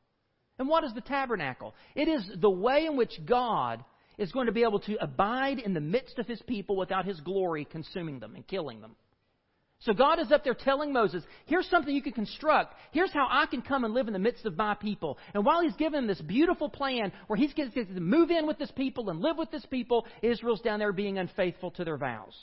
And 0.57 0.69
what 0.69 0.85
is 0.85 0.93
the 0.93 1.01
tabernacle? 1.01 1.75
It 1.95 2.07
is 2.07 2.25
the 2.39 2.49
way 2.49 2.85
in 2.85 2.95
which 2.95 3.19
God 3.25 3.83
is 4.17 4.31
going 4.31 4.45
to 4.45 4.53
be 4.53 4.63
able 4.63 4.79
to 4.79 4.95
abide 5.03 5.59
in 5.59 5.73
the 5.73 5.81
midst 5.81 6.17
of 6.17 6.27
his 6.27 6.41
people 6.43 6.77
without 6.77 7.03
his 7.03 7.19
glory 7.19 7.65
consuming 7.65 8.21
them 8.21 8.35
and 8.35 8.47
killing 8.47 8.79
them. 8.79 8.95
So 9.85 9.93
God 9.93 10.19
is 10.19 10.31
up 10.31 10.43
there 10.43 10.55
telling 10.55 10.91
Moses, 10.91 11.23
here's 11.45 11.69
something 11.69 11.93
you 11.93 12.01
can 12.01 12.11
construct. 12.11 12.73
Here's 12.91 13.13
how 13.13 13.27
I 13.29 13.45
can 13.45 13.61
come 13.61 13.83
and 13.83 13.93
live 13.93 14.07
in 14.07 14.13
the 14.13 14.19
midst 14.19 14.43
of 14.45 14.57
my 14.57 14.73
people. 14.73 15.19
And 15.35 15.45
while 15.45 15.61
he's 15.61 15.75
given 15.75 15.93
them 15.93 16.07
this 16.07 16.21
beautiful 16.21 16.69
plan 16.69 17.11
where 17.27 17.37
he's 17.37 17.53
going 17.53 17.71
to 17.71 17.99
move 17.99 18.31
in 18.31 18.47
with 18.47 18.57
this 18.57 18.71
people 18.71 19.11
and 19.11 19.21
live 19.21 19.37
with 19.37 19.51
this 19.51 19.65
people, 19.67 20.07
Israel's 20.23 20.61
down 20.61 20.79
there 20.79 20.91
being 20.91 21.19
unfaithful 21.19 21.69
to 21.71 21.85
their 21.85 21.97
vows. 21.97 22.35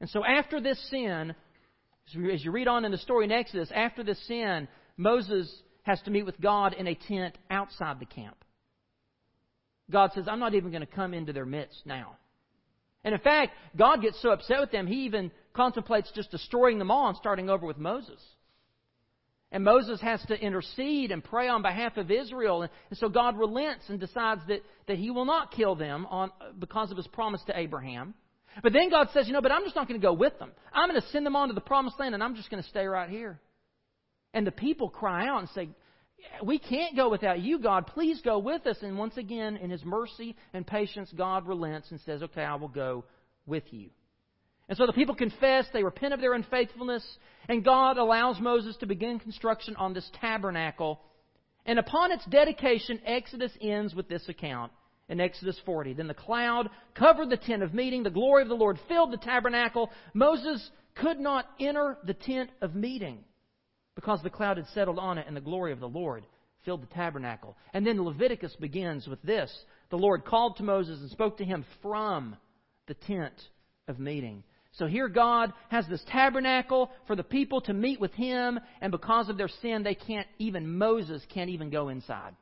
And 0.00 0.08
so 0.08 0.24
after 0.24 0.60
this 0.60 0.78
sin, 0.90 1.34
as 2.32 2.44
you 2.44 2.52
read 2.52 2.68
on 2.68 2.84
in 2.84 2.92
the 2.92 2.98
story 2.98 3.24
in 3.24 3.32
Exodus, 3.32 3.70
after 3.74 4.04
this 4.04 4.24
sin, 4.28 4.68
Moses 4.96 5.52
has 5.82 6.00
to 6.02 6.12
meet 6.12 6.24
with 6.24 6.40
God 6.40 6.72
in 6.74 6.86
a 6.86 6.94
tent 6.94 7.36
outside 7.50 7.98
the 7.98 8.06
camp. 8.06 8.36
God 9.90 10.12
says, 10.14 10.26
I'm 10.28 10.38
not 10.38 10.54
even 10.54 10.70
going 10.70 10.86
to 10.86 10.86
come 10.86 11.14
into 11.14 11.32
their 11.32 11.46
midst 11.46 11.84
now. 11.84 12.16
And 13.06 13.14
in 13.14 13.20
fact, 13.20 13.52
God 13.76 14.02
gets 14.02 14.20
so 14.20 14.30
upset 14.30 14.58
with 14.58 14.72
them, 14.72 14.88
he 14.88 15.04
even 15.04 15.30
contemplates 15.54 16.10
just 16.12 16.32
destroying 16.32 16.80
them 16.80 16.90
all 16.90 17.06
and 17.06 17.16
starting 17.16 17.48
over 17.48 17.64
with 17.64 17.78
Moses. 17.78 18.20
And 19.52 19.62
Moses 19.62 20.00
has 20.00 20.20
to 20.26 20.34
intercede 20.34 21.12
and 21.12 21.22
pray 21.22 21.46
on 21.46 21.62
behalf 21.62 21.96
of 21.98 22.10
Israel. 22.10 22.62
And, 22.62 22.70
so 22.94 23.08
God 23.08 23.38
relents 23.38 23.84
and 23.88 24.00
decides 24.00 24.40
that, 24.48 24.62
that 24.88 24.98
he 24.98 25.12
will 25.12 25.24
not 25.24 25.52
kill 25.52 25.76
them 25.76 26.04
on, 26.06 26.32
because 26.58 26.90
of 26.90 26.96
his 26.96 27.06
promise 27.06 27.40
to 27.46 27.56
Abraham. 27.56 28.12
But 28.60 28.72
then 28.72 28.90
God 28.90 29.08
says, 29.14 29.28
you 29.28 29.34
know, 29.34 29.40
but 29.40 29.52
I'm 29.52 29.62
just 29.62 29.76
not 29.76 29.86
going 29.86 30.00
to 30.00 30.04
go 30.04 30.12
with 30.12 30.36
them. 30.40 30.50
I'm 30.72 30.88
going 30.88 31.00
to 31.00 31.08
send 31.08 31.24
them 31.24 31.36
on 31.36 31.46
to 31.46 31.54
the 31.54 31.60
promised 31.60 32.00
land 32.00 32.12
and 32.12 32.24
I'm 32.24 32.34
just 32.34 32.50
going 32.50 32.62
to 32.62 32.68
stay 32.68 32.86
right 32.86 33.08
here. 33.08 33.38
And 34.34 34.44
the 34.44 34.50
people 34.52 34.90
cry 34.90 35.28
out 35.28 35.38
and 35.38 35.48
say, 35.50 35.68
we 36.44 36.58
can't 36.58 36.96
go 36.96 37.08
without 37.08 37.40
you, 37.40 37.58
God. 37.58 37.86
Please 37.86 38.20
go 38.22 38.38
with 38.38 38.66
us. 38.66 38.78
And 38.82 38.98
once 38.98 39.16
again, 39.16 39.56
in 39.56 39.70
His 39.70 39.84
mercy 39.84 40.36
and 40.52 40.66
patience, 40.66 41.12
God 41.16 41.46
relents 41.46 41.90
and 41.90 42.00
says, 42.00 42.22
okay, 42.22 42.42
I 42.42 42.54
will 42.56 42.68
go 42.68 43.04
with 43.46 43.64
you. 43.70 43.90
And 44.68 44.76
so 44.76 44.86
the 44.86 44.92
people 44.92 45.14
confess, 45.14 45.66
they 45.72 45.84
repent 45.84 46.12
of 46.12 46.20
their 46.20 46.34
unfaithfulness, 46.34 47.04
and 47.48 47.64
God 47.64 47.98
allows 47.98 48.40
Moses 48.40 48.76
to 48.78 48.86
begin 48.86 49.20
construction 49.20 49.76
on 49.76 49.94
this 49.94 50.10
tabernacle. 50.20 51.00
And 51.64 51.78
upon 51.78 52.10
its 52.10 52.24
dedication, 52.26 53.00
Exodus 53.06 53.52
ends 53.60 53.94
with 53.94 54.08
this 54.08 54.28
account 54.28 54.72
in 55.08 55.20
Exodus 55.20 55.60
40. 55.64 55.94
Then 55.94 56.08
the 56.08 56.14
cloud 56.14 56.68
covered 56.94 57.30
the 57.30 57.36
tent 57.36 57.62
of 57.62 57.74
meeting, 57.74 58.02
the 58.02 58.10
glory 58.10 58.42
of 58.42 58.48
the 58.48 58.54
Lord 58.54 58.78
filled 58.88 59.12
the 59.12 59.18
tabernacle. 59.18 59.90
Moses 60.14 60.68
could 60.96 61.20
not 61.20 61.46
enter 61.60 61.98
the 62.04 62.14
tent 62.14 62.50
of 62.60 62.74
meeting 62.74 63.22
because 63.96 64.22
the 64.22 64.30
cloud 64.30 64.58
had 64.58 64.66
settled 64.68 65.00
on 65.00 65.18
it 65.18 65.26
and 65.26 65.36
the 65.36 65.40
glory 65.40 65.72
of 65.72 65.80
the 65.80 65.88
Lord 65.88 66.24
filled 66.64 66.82
the 66.82 66.94
tabernacle. 66.94 67.56
And 67.74 67.84
then 67.84 68.02
Leviticus 68.02 68.54
begins 68.60 69.08
with 69.08 69.20
this 69.22 69.52
The 69.90 69.98
Lord 69.98 70.24
called 70.24 70.58
to 70.58 70.62
Moses 70.62 71.00
and 71.00 71.10
spoke 71.10 71.38
to 71.38 71.44
him 71.44 71.64
from 71.82 72.36
the 72.86 72.94
tent 72.94 73.34
of 73.88 73.98
meeting. 73.98 74.44
So 74.72 74.86
here 74.86 75.08
God 75.08 75.52
has 75.70 75.86
this 75.88 76.04
tabernacle 76.08 76.90
for 77.06 77.16
the 77.16 77.24
people 77.24 77.62
to 77.62 77.72
meet 77.72 77.98
with 77.98 78.12
Him, 78.12 78.60
and 78.82 78.92
because 78.92 79.30
of 79.30 79.38
their 79.38 79.48
sin, 79.48 79.82
they 79.82 79.94
can't, 79.94 80.26
even 80.38 80.76
Moses 80.76 81.22
can't 81.32 81.48
even 81.48 81.70
go 81.70 81.88
inside. 81.88 82.36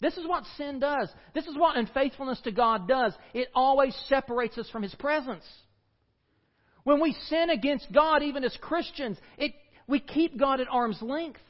This 0.00 0.16
is 0.18 0.26
what 0.26 0.44
sin 0.58 0.78
does. 0.78 1.08
This 1.32 1.46
is 1.46 1.56
what 1.56 1.76
unfaithfulness 1.76 2.40
to 2.42 2.52
God 2.52 2.86
does. 2.86 3.14
It 3.32 3.48
always 3.54 3.96
separates 4.08 4.58
us 4.58 4.68
from 4.68 4.82
His 4.82 4.94
presence. 4.96 5.44
When 6.84 7.00
we 7.00 7.16
sin 7.28 7.48
against 7.48 7.90
God, 7.92 8.22
even 8.22 8.44
as 8.44 8.56
Christians, 8.60 9.16
it, 9.38 9.54
we 9.92 10.00
keep 10.00 10.38
God 10.38 10.58
at 10.60 10.68
arm's 10.70 11.02
length. 11.02 11.42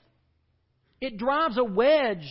It 1.00 1.16
drives 1.16 1.56
a 1.58 1.62
wedge 1.62 2.26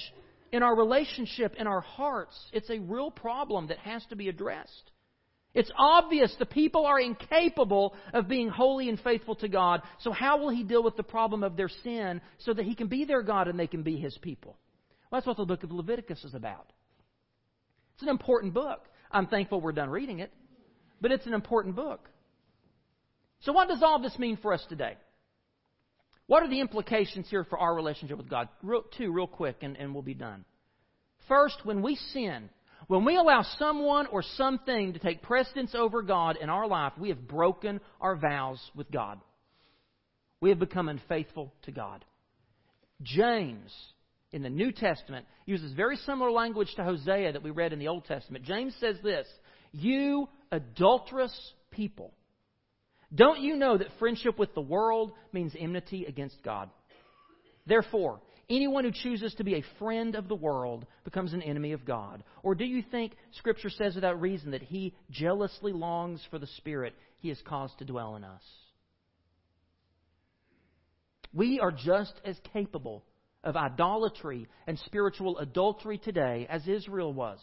in 0.51 0.61
our 0.61 0.75
relationship, 0.75 1.55
in 1.57 1.67
our 1.67 1.79
hearts. 1.79 2.37
It's 2.51 2.69
a 2.69 2.79
real 2.79 3.09
problem 3.09 3.67
that 3.67 3.77
has 3.77 4.05
to 4.09 4.17
be 4.17 4.27
addressed. 4.27 4.91
It's 5.53 5.71
obvious 5.77 6.35
the 6.37 6.45
people 6.45 6.85
are 6.85 6.99
incapable 6.99 7.95
of 8.13 8.27
being 8.27 8.49
holy 8.49 8.89
and 8.89 8.99
faithful 8.99 9.35
to 9.35 9.47
God. 9.47 9.83
So, 9.99 10.11
how 10.11 10.37
will 10.37 10.49
He 10.49 10.63
deal 10.63 10.83
with 10.83 10.97
the 10.97 11.03
problem 11.03 11.43
of 11.43 11.55
their 11.55 11.69
sin 11.69 12.19
so 12.39 12.53
that 12.53 12.65
He 12.65 12.75
can 12.75 12.87
be 12.87 13.05
their 13.05 13.21
God 13.21 13.47
and 13.47 13.57
they 13.57 13.67
can 13.67 13.81
be 13.81 13.95
His 13.95 14.17
people? 14.17 14.57
Well, 15.09 15.21
that's 15.21 15.27
what 15.27 15.37
the 15.37 15.45
book 15.45 15.63
of 15.63 15.71
Leviticus 15.71 16.25
is 16.25 16.33
about. 16.33 16.73
It's 17.93 18.03
an 18.03 18.09
important 18.09 18.53
book. 18.53 18.81
I'm 19.11 19.27
thankful 19.27 19.61
we're 19.61 19.71
done 19.71 19.89
reading 19.89 20.19
it, 20.19 20.33
but 20.99 21.13
it's 21.13 21.25
an 21.25 21.33
important 21.33 21.77
book. 21.77 22.09
So, 23.43 23.53
what 23.53 23.69
does 23.69 23.81
all 23.81 24.01
this 24.01 24.19
mean 24.19 24.35
for 24.41 24.53
us 24.53 24.65
today? 24.67 24.97
What 26.31 26.43
are 26.43 26.47
the 26.49 26.61
implications 26.61 27.27
here 27.29 27.43
for 27.43 27.59
our 27.59 27.75
relationship 27.75 28.17
with 28.17 28.29
God? 28.29 28.47
Real, 28.63 28.85
two, 28.97 29.11
real 29.11 29.27
quick, 29.27 29.57
and, 29.63 29.75
and 29.75 29.93
we'll 29.93 30.01
be 30.01 30.13
done. 30.13 30.45
First, 31.27 31.57
when 31.65 31.81
we 31.81 31.97
sin, 32.13 32.49
when 32.87 33.03
we 33.03 33.17
allow 33.17 33.43
someone 33.59 34.07
or 34.07 34.23
something 34.37 34.93
to 34.93 34.99
take 34.99 35.23
precedence 35.23 35.75
over 35.75 36.01
God 36.01 36.37
in 36.41 36.49
our 36.49 36.69
life, 36.69 36.93
we 36.97 37.09
have 37.09 37.27
broken 37.27 37.81
our 37.99 38.15
vows 38.15 38.61
with 38.73 38.89
God. 38.89 39.19
We 40.39 40.47
have 40.51 40.57
become 40.57 40.87
unfaithful 40.87 41.53
to 41.63 41.73
God. 41.73 42.05
James, 43.01 43.73
in 44.31 44.41
the 44.41 44.49
New 44.49 44.71
Testament, 44.71 45.25
uses 45.45 45.73
very 45.73 45.97
similar 45.97 46.31
language 46.31 46.73
to 46.77 46.85
Hosea 46.85 47.33
that 47.33 47.43
we 47.43 47.51
read 47.51 47.73
in 47.73 47.79
the 47.79 47.89
Old 47.89 48.05
Testament. 48.05 48.45
James 48.45 48.73
says 48.79 48.95
this 49.03 49.27
You 49.73 50.29
adulterous 50.49 51.37
people, 51.71 52.13
don't 53.13 53.41
you 53.41 53.57
know 53.57 53.77
that 53.77 53.87
friendship 53.99 54.39
with 54.39 54.53
the 54.53 54.61
world 54.61 55.11
means 55.33 55.53
enmity 55.57 56.05
against 56.05 56.41
God? 56.43 56.69
Therefore, 57.65 58.21
anyone 58.49 58.83
who 58.83 58.91
chooses 58.91 59.33
to 59.35 59.43
be 59.43 59.55
a 59.55 59.63
friend 59.79 60.15
of 60.15 60.27
the 60.27 60.35
world 60.35 60.85
becomes 61.03 61.33
an 61.33 61.41
enemy 61.41 61.73
of 61.73 61.85
God? 61.85 62.23
Or 62.41 62.55
do 62.55 62.63
you 62.63 62.81
think 62.89 63.13
Scripture 63.33 63.69
says 63.69 63.95
without 63.95 64.21
reason 64.21 64.51
that 64.51 64.61
He 64.61 64.95
jealously 65.09 65.73
longs 65.73 66.21
for 66.29 66.39
the 66.39 66.47
Spirit 66.47 66.95
He 67.19 67.29
has 67.29 67.41
caused 67.45 67.77
to 67.79 67.85
dwell 67.85 68.15
in 68.15 68.23
us? 68.23 68.43
We 71.33 71.59
are 71.59 71.71
just 71.71 72.13
as 72.25 72.37
capable 72.53 73.03
of 73.43 73.55
idolatry 73.55 74.47
and 74.67 74.77
spiritual 74.79 75.37
adultery 75.37 75.97
today 75.97 76.47
as 76.49 76.67
Israel 76.67 77.13
was. 77.13 77.39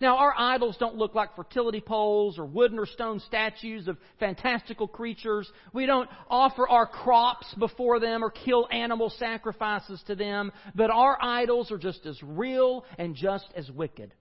Now, 0.00 0.18
our 0.18 0.34
idols 0.36 0.76
don't 0.78 0.96
look 0.96 1.14
like 1.14 1.34
fertility 1.34 1.80
poles 1.80 2.38
or 2.38 2.46
wooden 2.46 2.78
or 2.78 2.86
stone 2.86 3.20
statues 3.20 3.88
of 3.88 3.98
fantastical 4.18 4.86
creatures. 4.86 5.50
We 5.72 5.86
don't 5.86 6.08
offer 6.28 6.68
our 6.68 6.86
crops 6.86 7.52
before 7.58 7.98
them 7.98 8.22
or 8.22 8.30
kill 8.30 8.68
animal 8.70 9.10
sacrifices 9.10 10.02
to 10.06 10.14
them, 10.14 10.52
but 10.74 10.90
our 10.90 11.18
idols 11.20 11.72
are 11.72 11.78
just 11.78 12.06
as 12.06 12.18
real 12.22 12.84
and 12.98 13.14
just 13.14 13.46
as 13.56 13.70
wicked. 13.70 14.14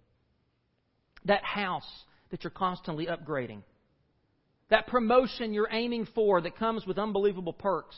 That 1.25 1.43
house 1.43 1.87
that 2.31 2.43
you're 2.43 2.51
constantly 2.51 3.07
upgrading, 3.07 3.61
that 4.69 4.87
promotion 4.87 5.53
you're 5.53 5.69
aiming 5.71 6.07
for 6.15 6.41
that 6.41 6.57
comes 6.57 6.85
with 6.85 6.97
unbelievable 6.97 7.53
perks, 7.53 7.97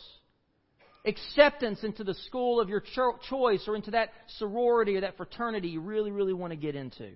acceptance 1.06 1.84
into 1.84 2.04
the 2.04 2.14
school 2.14 2.60
of 2.60 2.70
your 2.70 2.82
cho- 2.96 3.18
choice 3.30 3.64
or 3.68 3.76
into 3.76 3.92
that 3.92 4.10
sorority 4.38 4.96
or 4.98 5.02
that 5.02 5.18
fraternity 5.18 5.70
you 5.70 5.82
really, 5.82 6.12
really 6.12 6.34
want 6.34 6.52
to 6.52 6.58
get 6.58 6.76
into 6.76 7.12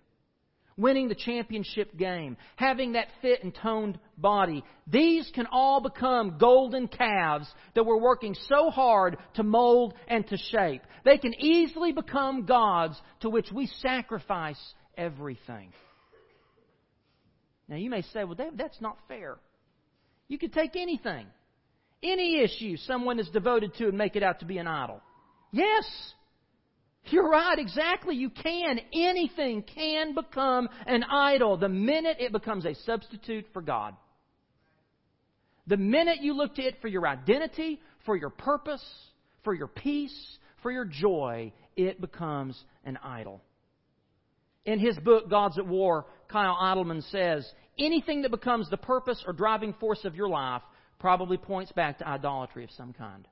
winning 0.78 1.08
the 1.08 1.16
championship 1.16 1.96
game, 1.98 2.38
having 2.58 2.94
that 2.94 3.08
fit 3.22 3.44
and 3.44 3.56
toned 3.56 3.98
body. 4.18 4.64
These 4.88 5.32
can 5.34 5.48
all 5.52 5.82
become 5.82 6.38
golden 6.38 6.88
calves 6.88 7.48
that 7.76 7.86
we're 7.86 8.02
working 8.02 8.36
so 8.48 8.70
hard 8.70 9.18
to 9.36 9.44
mold 9.44 9.94
and 10.08 10.28
to 10.28 10.38
shape. 10.38 10.82
They 11.06 11.18
can 11.18 11.34
easily 11.40 11.94
become 11.94 12.46
gods 12.46 13.00
to 13.22 13.30
which 13.30 13.52
we 13.54 13.68
sacrifice 13.82 14.60
everything. 14.98 15.72
Now 17.68 17.78
you 17.78 17.90
may 17.90 18.02
say, 18.02 18.24
well, 18.24 18.36
David, 18.36 18.58
that's 18.58 18.82
not 18.82 18.98
fair. 19.08 19.38
You 20.28 20.38
could 20.38 20.54
take 20.54 20.76
anything, 20.76 21.28
any 22.04 22.42
issue 22.42 22.78
someone 22.78 23.20
is 23.20 23.30
devoted 23.30 23.76
to 23.76 23.88
and 23.88 23.98
make 23.98 24.16
it 24.16 24.24
out 24.24 24.40
to 24.40 24.46
be 24.46 24.58
an 24.58 24.68
idol. 24.68 25.02
Yes, 25.52 25.86
you're 27.12 27.30
right, 27.30 27.58
exactly. 27.58 28.16
You 28.16 28.30
can. 28.30 28.80
Anything 28.94 29.64
can 29.64 30.14
become 30.14 30.70
an 30.86 31.04
idol 31.04 31.58
the 31.58 31.70
minute 31.70 32.18
it 32.20 32.32
becomes 32.32 32.66
a 32.66 32.76
substitute 32.86 33.46
for 33.54 33.62
God. 33.62 33.96
The 35.68 35.78
minute 35.78 36.22
you 36.22 36.36
look 36.36 36.56
to 36.56 36.62
it 36.62 36.78
for 36.82 36.88
your 36.88 37.08
identity, 37.08 37.82
for 38.06 38.16
your 38.16 38.30
purpose, 38.30 38.84
for 39.44 39.54
your 39.54 39.68
peace, 39.68 40.38
for 40.62 40.72
your 40.72 40.86
joy, 40.86 41.52
it 41.76 42.00
becomes 42.00 42.62
an 42.84 42.98
idol. 43.04 43.42
In 44.66 44.80
his 44.80 44.98
book, 44.98 45.30
Gods 45.30 45.58
at 45.58 45.68
War, 45.68 46.06
Kyle 46.28 46.58
Idleman 46.60 47.04
says, 47.12 47.48
anything 47.78 48.24
that 48.24 48.32
becomes 48.32 48.70
the 48.70 48.78
purpose 48.78 49.24
or 49.28 49.34
driving 49.34 49.74
force 49.74 50.06
of 50.06 50.16
your 50.16 50.30
life 50.30 50.64
probably 51.00 51.38
points 51.38 51.72
back 51.72 52.00
to 52.00 52.08
idolatry 52.08 52.64
of 52.64 52.72
some 52.72 52.94
kind. 52.94 53.28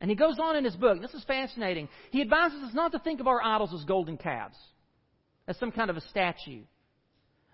And 0.00 0.10
he 0.10 0.16
goes 0.16 0.38
on 0.38 0.56
in 0.56 0.64
his 0.64 0.76
book, 0.76 1.00
this 1.00 1.14
is 1.14 1.24
fascinating. 1.24 1.88
He 2.10 2.20
advises 2.20 2.62
us 2.62 2.74
not 2.74 2.92
to 2.92 2.98
think 3.00 3.20
of 3.20 3.26
our 3.26 3.42
idols 3.42 3.74
as 3.74 3.84
golden 3.84 4.16
calves, 4.16 4.56
as 5.48 5.58
some 5.58 5.72
kind 5.72 5.90
of 5.90 5.96
a 5.96 6.00
statue, 6.02 6.62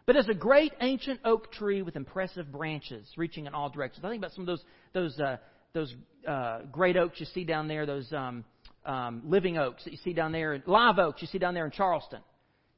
but 0.07 0.16
as 0.16 0.28
a 0.28 0.35
great 0.35 0.72
ancient 0.80 1.20
oak 1.24 1.50
tree 1.52 1.80
with 1.80 1.96
impressive 1.96 2.52
branches 2.52 3.07
reaching 3.16 3.46
in 3.46 3.54
all 3.54 3.70
directions. 3.70 4.04
I 4.04 4.11
think 4.11 4.20
about 4.20 4.33
some 4.33 4.42
of 4.42 4.46
those 4.46 4.64
those 4.92 5.18
uh, 5.18 5.37
those 5.72 5.94
uh, 6.28 6.61
great 6.70 6.96
oaks 6.96 7.18
you 7.18 7.26
see 7.26 7.44
down 7.44 7.66
there, 7.66 7.87
those 7.87 8.12
um, 8.12 8.44
um, 8.85 9.22
living 9.24 9.57
oaks 9.57 9.85
that 9.85 9.92
you 9.92 9.98
see 10.04 10.12
down 10.12 10.30
there, 10.30 10.62
live 10.66 10.98
oaks 10.98 11.22
you 11.22 11.28
see 11.28 11.38
down 11.38 11.54
there 11.54 11.64
in 11.64 11.70
Charleston. 11.70 12.20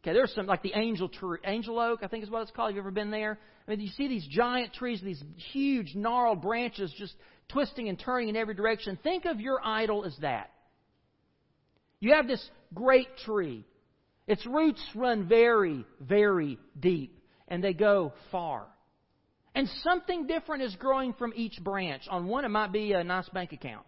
Okay, 0.07 0.15
there's 0.15 0.33
some 0.35 0.47
like 0.47 0.63
the 0.63 0.73
angel 0.77 1.09
tree, 1.09 1.39
angel 1.45 1.81
oak, 1.81 1.99
I 2.05 2.07
think 2.07 2.23
is 2.23 2.31
what 2.31 2.43
it's 2.43 2.53
called. 2.53 2.69
Have 2.69 2.77
you 2.77 2.81
ever 2.81 2.93
been 2.93 3.11
there? 3.11 3.41
I 3.67 3.73
mean, 3.73 3.81
you 3.81 3.89
see 3.89 4.07
these 4.07 4.25
giant 4.31 4.73
trees, 4.73 5.01
these 5.03 5.21
huge 5.53 5.97
gnarled 5.97 6.43
branches 6.43 6.95
just 6.97 7.13
twisting 7.49 7.89
and 7.89 7.99
turning 7.99 8.29
in 8.29 8.37
every 8.37 8.55
direction. 8.55 8.97
Think 9.03 9.25
of 9.25 9.41
your 9.41 9.61
idol 9.65 10.05
as 10.05 10.17
that. 10.21 10.53
You 11.99 12.13
have 12.13 12.29
this 12.29 12.49
great 12.73 13.09
tree. 13.25 13.65
Its 14.29 14.47
roots 14.47 14.81
run 14.95 15.27
very, 15.27 15.85
very 16.01 16.57
deep, 16.79 17.19
and 17.49 17.65
they 17.65 17.73
go 17.73 18.13
far. 18.31 18.65
And 19.57 19.69
something 19.83 20.29
different 20.29 20.63
is 20.63 20.77
growing 20.77 21.15
from 21.15 21.33
each 21.35 21.59
branch. 21.65 22.03
On 22.09 22.29
one, 22.29 22.45
it 22.45 22.51
might 22.51 22.71
be 22.71 22.93
a 22.93 23.03
nice 23.03 23.29
bank 23.31 23.53
account. 23.53 23.85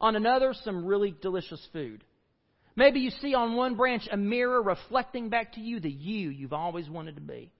On 0.00 0.16
another, 0.16 0.54
some 0.64 0.86
really 0.86 1.14
delicious 1.20 1.60
food. 1.70 2.02
Maybe 2.76 3.00
you 3.00 3.10
see 3.10 3.34
on 3.34 3.54
one 3.54 3.76
branch 3.76 4.08
a 4.10 4.16
mirror 4.16 4.62
reflecting 4.62 5.28
back 5.28 5.52
to 5.52 5.60
you 5.60 5.78
the 5.80 5.90
you 5.90 6.30
you've 6.30 6.52
always 6.52 6.88
wanted 6.88 7.14
to 7.16 7.20
be. 7.20 7.52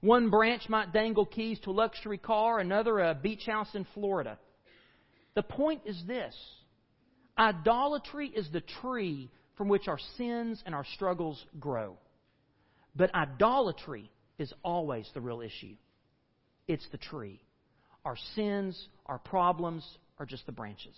One 0.00 0.30
branch 0.30 0.68
might 0.68 0.92
dangle 0.92 1.26
keys 1.26 1.60
to 1.60 1.70
a 1.70 1.72
luxury 1.72 2.18
car, 2.18 2.58
another 2.58 2.98
a 2.98 3.14
beach 3.14 3.46
house 3.46 3.68
in 3.74 3.86
Florida. 3.94 4.36
The 5.34 5.44
point 5.44 5.82
is 5.86 6.02
this 6.06 6.34
idolatry 7.38 8.28
is 8.28 8.48
the 8.52 8.62
tree 8.82 9.30
from 9.56 9.68
which 9.68 9.86
our 9.86 10.00
sins 10.16 10.60
and 10.66 10.74
our 10.74 10.84
struggles 10.94 11.42
grow. 11.60 11.96
But 12.96 13.14
idolatry 13.14 14.10
is 14.38 14.52
always 14.64 15.08
the 15.14 15.20
real 15.20 15.40
issue. 15.40 15.76
It's 16.66 16.86
the 16.90 16.98
tree. 16.98 17.40
Our 18.04 18.16
sins, 18.34 18.88
our 19.06 19.18
problems 19.18 19.86
are 20.18 20.26
just 20.26 20.46
the 20.46 20.52
branches. 20.52 20.96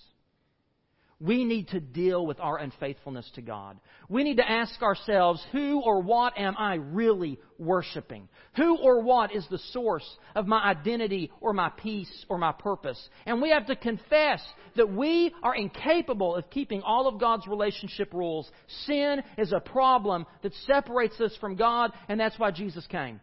We 1.24 1.46
need 1.46 1.68
to 1.68 1.80
deal 1.80 2.26
with 2.26 2.38
our 2.38 2.58
unfaithfulness 2.58 3.30
to 3.36 3.40
God. 3.40 3.78
We 4.10 4.24
need 4.24 4.36
to 4.36 4.50
ask 4.50 4.82
ourselves, 4.82 5.42
who 5.52 5.80
or 5.80 6.02
what 6.02 6.38
am 6.38 6.54
I 6.58 6.74
really 6.74 7.40
worshiping? 7.58 8.28
Who 8.56 8.76
or 8.76 9.00
what 9.00 9.34
is 9.34 9.46
the 9.50 9.60
source 9.72 10.06
of 10.34 10.46
my 10.46 10.62
identity 10.62 11.32
or 11.40 11.54
my 11.54 11.70
peace 11.70 12.26
or 12.28 12.36
my 12.36 12.52
purpose? 12.52 13.08
And 13.24 13.40
we 13.40 13.48
have 13.48 13.64
to 13.68 13.76
confess 13.76 14.42
that 14.76 14.92
we 14.92 15.32
are 15.42 15.54
incapable 15.54 16.36
of 16.36 16.50
keeping 16.50 16.82
all 16.82 17.08
of 17.08 17.18
God's 17.18 17.46
relationship 17.46 18.12
rules. 18.12 18.50
Sin 18.84 19.22
is 19.38 19.50
a 19.54 19.60
problem 19.60 20.26
that 20.42 20.52
separates 20.66 21.18
us 21.22 21.34
from 21.40 21.56
God, 21.56 21.92
and 22.06 22.20
that's 22.20 22.38
why 22.38 22.50
Jesus 22.50 22.86
came. 22.88 23.18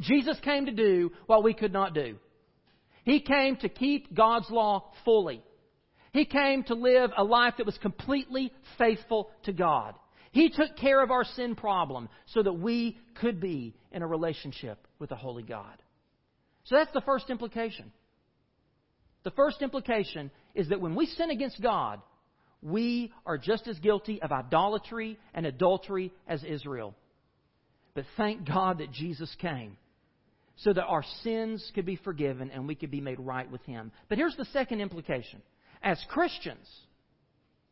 Jesus 0.00 0.40
came 0.40 0.64
to 0.64 0.72
do 0.72 1.12
what 1.26 1.44
we 1.44 1.52
could 1.52 1.74
not 1.74 1.92
do. 1.92 2.16
He 3.04 3.20
came 3.20 3.56
to 3.56 3.68
keep 3.68 4.14
God's 4.14 4.48
law 4.48 4.90
fully. 5.04 5.42
He 6.12 6.24
came 6.24 6.62
to 6.64 6.74
live 6.74 7.10
a 7.16 7.24
life 7.24 7.54
that 7.56 7.66
was 7.66 7.78
completely 7.78 8.52
faithful 8.78 9.30
to 9.44 9.52
God. 9.52 9.94
He 10.30 10.50
took 10.50 10.76
care 10.76 11.02
of 11.02 11.10
our 11.10 11.24
sin 11.24 11.54
problem 11.54 12.08
so 12.26 12.42
that 12.42 12.52
we 12.52 12.98
could 13.20 13.40
be 13.40 13.74
in 13.92 14.02
a 14.02 14.06
relationship 14.06 14.86
with 14.98 15.10
the 15.10 15.16
holy 15.16 15.42
God. 15.42 15.82
So 16.64 16.76
that's 16.76 16.92
the 16.92 17.02
first 17.02 17.30
implication. 17.30 17.92
The 19.24 19.30
first 19.32 19.62
implication 19.62 20.30
is 20.54 20.68
that 20.68 20.80
when 20.80 20.94
we 20.94 21.06
sin 21.06 21.30
against 21.30 21.60
God, 21.62 22.00
we 22.62 23.12
are 23.26 23.38
just 23.38 23.66
as 23.66 23.78
guilty 23.78 24.20
of 24.22 24.32
idolatry 24.32 25.18
and 25.34 25.46
adultery 25.46 26.12
as 26.28 26.44
Israel. 26.44 26.94
But 27.94 28.04
thank 28.16 28.46
God 28.46 28.78
that 28.78 28.92
Jesus 28.92 29.34
came 29.40 29.76
so 30.56 30.72
that 30.72 30.84
our 30.84 31.04
sins 31.22 31.70
could 31.74 31.86
be 31.86 31.96
forgiven 31.96 32.50
and 32.50 32.66
we 32.66 32.74
could 32.74 32.90
be 32.90 33.00
made 33.00 33.18
right 33.18 33.50
with 33.50 33.62
Him. 33.62 33.92
But 34.08 34.18
here's 34.18 34.36
the 34.36 34.44
second 34.46 34.80
implication 34.80 35.42
as 35.82 36.02
Christians, 36.08 36.68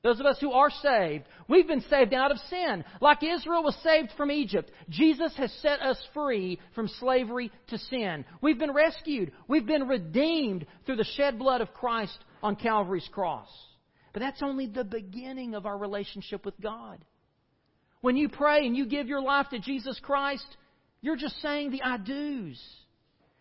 those 0.02 0.18
of 0.18 0.26
us 0.26 0.38
who 0.40 0.52
are 0.52 0.70
saved, 0.70 1.24
we've 1.46 1.68
been 1.68 1.82
saved 1.82 2.14
out 2.14 2.30
of 2.30 2.38
sin. 2.48 2.84
Like 3.02 3.22
Israel 3.22 3.62
was 3.62 3.76
saved 3.82 4.10
from 4.16 4.30
Egypt, 4.30 4.70
Jesus 4.88 5.32
has 5.36 5.52
set 5.60 5.80
us 5.82 6.02
free 6.14 6.58
from 6.74 6.88
slavery 6.88 7.52
to 7.68 7.78
sin. 7.78 8.24
We've 8.40 8.58
been 8.58 8.72
rescued. 8.72 9.32
We've 9.46 9.66
been 9.66 9.88
redeemed 9.88 10.66
through 10.86 10.96
the 10.96 11.04
shed 11.04 11.38
blood 11.38 11.60
of 11.60 11.74
Christ 11.74 12.18
on 12.42 12.56
Calvary's 12.56 13.08
cross. 13.12 13.48
But 14.12 14.20
that's 14.20 14.42
only 14.42 14.66
the 14.66 14.84
beginning 14.84 15.54
of 15.54 15.66
our 15.66 15.76
relationship 15.76 16.44
with 16.44 16.58
God. 16.60 17.04
When 18.00 18.16
you 18.16 18.30
pray 18.30 18.66
and 18.66 18.74
you 18.74 18.86
give 18.86 19.06
your 19.06 19.20
life 19.20 19.48
to 19.50 19.58
Jesus 19.58 20.00
Christ, 20.02 20.46
you're 21.02 21.16
just 21.16 21.40
saying 21.42 21.70
the 21.70 21.82
I 21.82 21.98
do's. 21.98 22.60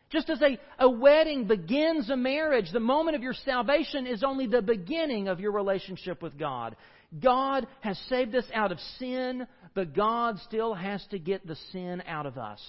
Just 0.10 0.30
as 0.30 0.42
a, 0.42 0.58
a 0.80 0.90
wedding 0.90 1.46
begins 1.46 2.10
a 2.10 2.18
marriage, 2.18 2.72
the 2.72 2.80
moment 2.80 3.16
of 3.16 3.22
your 3.22 3.34
salvation 3.34 4.08
is 4.08 4.24
only 4.24 4.48
the 4.48 4.62
beginning 4.62 5.28
of 5.28 5.40
your 5.40 5.52
relationship 5.52 6.24
with 6.24 6.38
God. 6.38 6.76
God 7.22 7.68
has 7.82 7.98
saved 8.10 8.36
us 8.36 8.46
out 8.54 8.72
of 8.72 8.80
sin, 8.98 9.48
but 9.76 9.96
God 9.96 10.40
still 10.46 10.74
has 10.74 11.06
to 11.12 11.20
get 11.20 11.46
the 11.46 11.58
sin 11.72 12.02
out 12.08 12.26
of 12.26 12.38
us. 12.38 12.60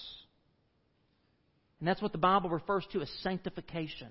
And 1.79 1.89
that's 1.89 2.03
what 2.03 2.13
the 2.13 2.19
Bible 2.19 2.51
refers 2.51 2.87
to 2.93 3.01
as 3.01 3.11
sanctification. 3.23 4.09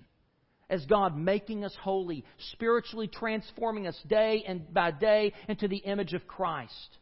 As 0.68 0.86
God 0.86 1.18
making 1.18 1.64
us 1.64 1.76
holy, 1.82 2.26
spiritually 2.52 3.08
transforming 3.08 3.88
us 3.88 4.00
day 4.08 4.44
and 4.48 4.72
by 4.74 4.92
day 4.92 5.34
into 5.48 5.68
the 5.68 5.78
image 5.78 6.14
of 6.14 6.28
Christ. 6.28 6.98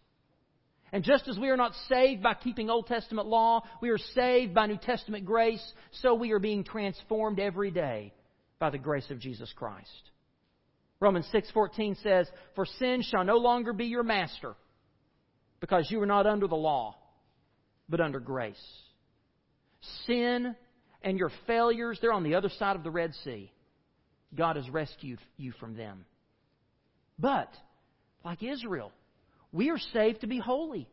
And 0.91 1.03
just 1.03 1.27
as 1.27 1.37
we 1.37 1.49
are 1.49 1.57
not 1.57 1.73
saved 1.89 2.23
by 2.23 2.33
keeping 2.33 2.69
Old 2.69 2.87
Testament 2.87 3.27
law, 3.27 3.63
we 3.81 3.89
are 3.89 3.97
saved 3.97 4.53
by 4.53 4.67
New 4.67 4.77
Testament 4.77 5.25
grace, 5.25 5.73
so 6.01 6.13
we 6.13 6.31
are 6.31 6.39
being 6.39 6.63
transformed 6.63 7.39
every 7.39 7.71
day 7.71 8.13
by 8.57 8.69
the 8.69 8.77
grace 8.77 9.09
of 9.11 9.19
Jesus 9.19 9.51
Christ. 9.53 10.11
Romans 10.99 11.27
6:14 11.27 11.95
says, 11.95 12.31
"For 12.55 12.65
sin 12.65 13.01
shall 13.01 13.23
no 13.23 13.37
longer 13.37 13.73
be 13.73 13.85
your 13.85 14.03
master, 14.03 14.55
because 15.59 15.91
you 15.91 16.01
are 16.01 16.07
not 16.07 16.25
under 16.25 16.47
the 16.47 16.55
law, 16.55 16.95
but 17.89 18.01
under 18.01 18.19
grace." 18.19 18.83
Sin 20.05 20.55
and 21.03 21.19
your 21.19 21.29
failures, 21.45 21.99
they're 21.99 22.13
on 22.13 22.23
the 22.23 22.35
other 22.35 22.49
side 22.49 22.75
of 22.75 22.83
the 22.83 22.91
Red 22.91 23.13
Sea. 23.15 23.51
God 24.33 24.55
has 24.55 24.69
rescued 24.69 25.19
you 25.37 25.51
from 25.53 25.75
them. 25.75 26.05
But, 27.19 27.53
like 28.23 28.41
Israel, 28.41 28.91
we 29.51 29.69
are 29.69 29.79
saved 29.93 30.21
to 30.21 30.27
be 30.27 30.39
holy, 30.39 30.87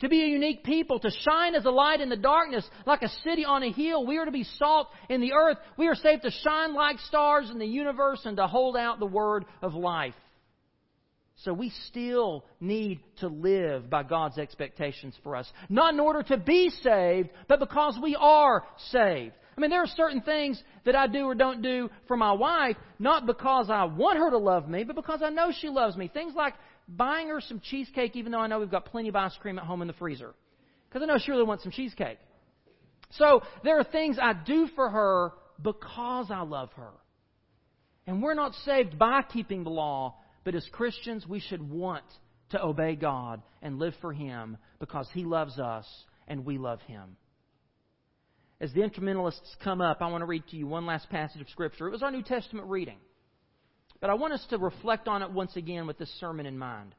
to 0.00 0.08
be 0.08 0.22
a 0.22 0.28
unique 0.28 0.64
people, 0.64 0.98
to 1.00 1.10
shine 1.10 1.54
as 1.54 1.64
a 1.64 1.70
light 1.70 2.00
in 2.00 2.08
the 2.08 2.16
darkness, 2.16 2.68
like 2.86 3.02
a 3.02 3.08
city 3.24 3.44
on 3.44 3.62
a 3.62 3.72
hill. 3.72 4.06
We 4.06 4.18
are 4.18 4.24
to 4.24 4.30
be 4.30 4.44
salt 4.58 4.88
in 5.08 5.20
the 5.20 5.32
earth. 5.32 5.58
We 5.76 5.88
are 5.88 5.94
saved 5.94 6.22
to 6.22 6.30
shine 6.30 6.74
like 6.74 6.98
stars 7.00 7.50
in 7.50 7.58
the 7.58 7.66
universe 7.66 8.20
and 8.24 8.36
to 8.38 8.46
hold 8.46 8.76
out 8.76 8.98
the 8.98 9.06
word 9.06 9.44
of 9.62 9.74
life. 9.74 10.14
So 11.44 11.54
we 11.54 11.72
still 11.86 12.44
need 12.60 13.00
to 13.20 13.28
live 13.28 13.88
by 13.88 14.02
God's 14.02 14.36
expectations 14.36 15.14
for 15.22 15.36
us. 15.36 15.50
Not 15.70 15.94
in 15.94 16.00
order 16.00 16.22
to 16.24 16.36
be 16.36 16.70
saved, 16.82 17.30
but 17.48 17.60
because 17.60 17.98
we 18.02 18.14
are 18.14 18.64
saved. 18.90 19.34
I 19.56 19.60
mean, 19.60 19.70
there 19.70 19.82
are 19.82 19.86
certain 19.86 20.20
things 20.20 20.62
that 20.84 20.94
I 20.94 21.06
do 21.06 21.24
or 21.24 21.34
don't 21.34 21.60
do 21.60 21.90
for 22.08 22.16
my 22.16 22.32
wife, 22.32 22.76
not 22.98 23.26
because 23.26 23.68
I 23.68 23.84
want 23.84 24.18
her 24.18 24.30
to 24.30 24.38
love 24.38 24.68
me, 24.68 24.84
but 24.84 24.96
because 24.96 25.20
I 25.22 25.30
know 25.30 25.50
she 25.58 25.68
loves 25.68 25.96
me. 25.96 26.08
Things 26.08 26.34
like 26.34 26.54
buying 26.96 27.28
her 27.28 27.40
some 27.40 27.60
cheesecake, 27.60 28.16
even 28.16 28.32
though 28.32 28.40
I 28.40 28.46
know 28.46 28.60
we've 28.60 28.70
got 28.70 28.86
plenty 28.86 29.08
of 29.08 29.16
ice 29.16 29.36
cream 29.40 29.58
at 29.58 29.64
home 29.64 29.82
in 29.82 29.88
the 29.88 29.94
freezer. 29.94 30.34
Because 30.88 31.02
I 31.02 31.06
know 31.06 31.18
she 31.18 31.30
really 31.30 31.44
wants 31.44 31.62
some 31.62 31.72
cheesecake. 31.72 32.18
So 33.12 33.42
there 33.64 33.78
are 33.78 33.84
things 33.84 34.18
I 34.20 34.32
do 34.32 34.68
for 34.74 34.88
her 34.90 35.32
because 35.62 36.26
I 36.30 36.42
love 36.42 36.70
her. 36.72 36.90
And 38.06 38.22
we're 38.22 38.34
not 38.34 38.54
saved 38.64 38.98
by 38.98 39.22
keeping 39.22 39.62
the 39.62 39.70
law, 39.70 40.16
but 40.44 40.54
as 40.54 40.66
Christians, 40.72 41.26
we 41.26 41.40
should 41.40 41.68
want 41.68 42.04
to 42.50 42.62
obey 42.62 42.96
God 42.96 43.42
and 43.62 43.78
live 43.78 43.94
for 44.00 44.12
Him 44.12 44.56
because 44.80 45.08
He 45.12 45.24
loves 45.24 45.58
us 45.58 45.86
and 46.26 46.44
we 46.44 46.58
love 46.58 46.80
Him. 46.82 47.16
As 48.60 48.72
the 48.72 48.82
instrumentalists 48.82 49.56
come 49.62 49.80
up, 49.80 49.98
I 50.00 50.08
want 50.08 50.22
to 50.22 50.26
read 50.26 50.46
to 50.48 50.56
you 50.56 50.66
one 50.66 50.86
last 50.86 51.08
passage 51.08 51.40
of 51.40 51.48
Scripture. 51.48 51.86
It 51.88 51.92
was 51.92 52.02
our 52.02 52.10
New 52.10 52.22
Testament 52.22 52.68
reading. 52.68 52.98
But 54.00 54.10
I 54.10 54.14
want 54.14 54.32
us 54.32 54.44
to 54.50 54.58
reflect 54.58 55.08
on 55.08 55.22
it 55.22 55.30
once 55.30 55.56
again 55.56 55.86
with 55.86 55.98
this 55.98 56.10
sermon 56.20 56.46
in 56.46 56.58
mind. 56.58 56.94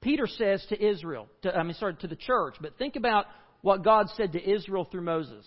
Peter 0.00 0.26
says 0.26 0.64
to 0.68 0.84
Israel, 0.86 1.28
to, 1.42 1.56
I 1.56 1.62
mean, 1.62 1.74
sorry, 1.74 1.94
to 1.96 2.06
the 2.06 2.16
church, 2.16 2.56
but 2.60 2.76
think 2.78 2.96
about 2.96 3.26
what 3.62 3.82
God 3.82 4.08
said 4.16 4.32
to 4.32 4.50
Israel 4.50 4.84
through 4.84 5.02
Moses. 5.02 5.46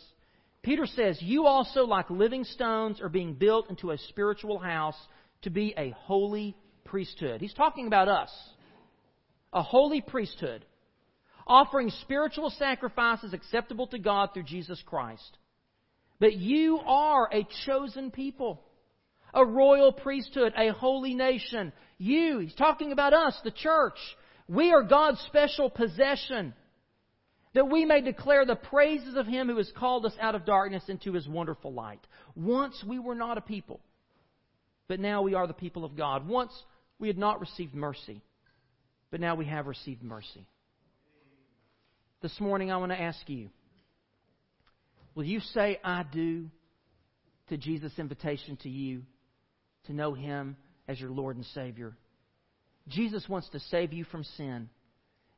Peter 0.63 0.87
says, 0.87 1.21
You 1.21 1.45
also, 1.45 1.83
like 1.85 2.09
living 2.09 2.43
stones, 2.43 2.99
are 2.99 3.09
being 3.09 3.35
built 3.35 3.69
into 3.69 3.91
a 3.91 3.97
spiritual 4.09 4.57
house 4.57 4.97
to 5.43 5.49
be 5.49 5.73
a 5.77 5.91
holy 5.91 6.57
priesthood. 6.83 7.39
He's 7.39 7.53
talking 7.53 7.87
about 7.87 8.07
us. 8.07 8.31
A 9.53 9.61
holy 9.61 10.01
priesthood, 10.01 10.65
offering 11.45 11.89
spiritual 12.01 12.49
sacrifices 12.49 13.33
acceptable 13.33 13.87
to 13.87 13.99
God 13.99 14.31
through 14.33 14.43
Jesus 14.43 14.81
Christ. 14.85 15.37
But 16.19 16.33
you 16.33 16.79
are 16.79 17.29
a 17.31 17.47
chosen 17.65 18.11
people 18.11 18.61
a 19.33 19.45
royal 19.45 19.91
priesthood, 19.91 20.53
a 20.57 20.69
holy 20.69 21.13
nation. 21.13 21.73
You, 21.97 22.39
he's 22.39 22.55
talking 22.55 22.91
about 22.91 23.13
us, 23.13 23.37
the 23.43 23.51
church. 23.51 23.97
We 24.47 24.71
are 24.71 24.83
God's 24.83 25.19
special 25.27 25.69
possession. 25.69 26.53
That 27.53 27.69
we 27.69 27.85
may 27.85 28.01
declare 28.01 28.45
the 28.45 28.55
praises 28.55 29.15
of 29.15 29.25
Him 29.25 29.47
who 29.47 29.57
has 29.57 29.71
called 29.75 30.05
us 30.05 30.13
out 30.19 30.35
of 30.35 30.45
darkness 30.45 30.83
into 30.87 31.13
His 31.13 31.27
wonderful 31.27 31.73
light. 31.73 32.05
Once 32.35 32.83
we 32.85 32.99
were 32.99 33.15
not 33.15 33.37
a 33.37 33.41
people, 33.41 33.79
but 34.87 34.99
now 34.99 35.21
we 35.21 35.33
are 35.33 35.47
the 35.47 35.53
people 35.53 35.83
of 35.83 35.97
God. 35.97 36.27
Once 36.27 36.51
we 36.99 37.07
had 37.07 37.17
not 37.17 37.39
received 37.39 37.73
mercy, 37.73 38.21
but 39.11 39.19
now 39.19 39.35
we 39.35 39.45
have 39.45 39.67
received 39.67 40.03
mercy. 40.03 40.45
This 42.21 42.39
morning 42.39 42.71
I 42.71 42.77
want 42.77 42.91
to 42.91 43.01
ask 43.01 43.17
you 43.27 43.49
will 45.15 45.23
you 45.23 45.39
say, 45.39 45.79
I 45.83 46.03
do, 46.03 46.49
to 47.49 47.57
Jesus' 47.57 47.93
invitation 47.97 48.55
to 48.57 48.69
you? 48.69 49.01
To 49.87 49.93
know 49.93 50.13
Him 50.13 50.55
as 50.87 50.99
your 50.99 51.11
Lord 51.11 51.35
and 51.35 51.45
Savior. 51.47 51.95
Jesus 52.87 53.27
wants 53.27 53.49
to 53.49 53.59
save 53.59 53.93
you 53.93 54.05
from 54.05 54.23
sin. 54.23 54.69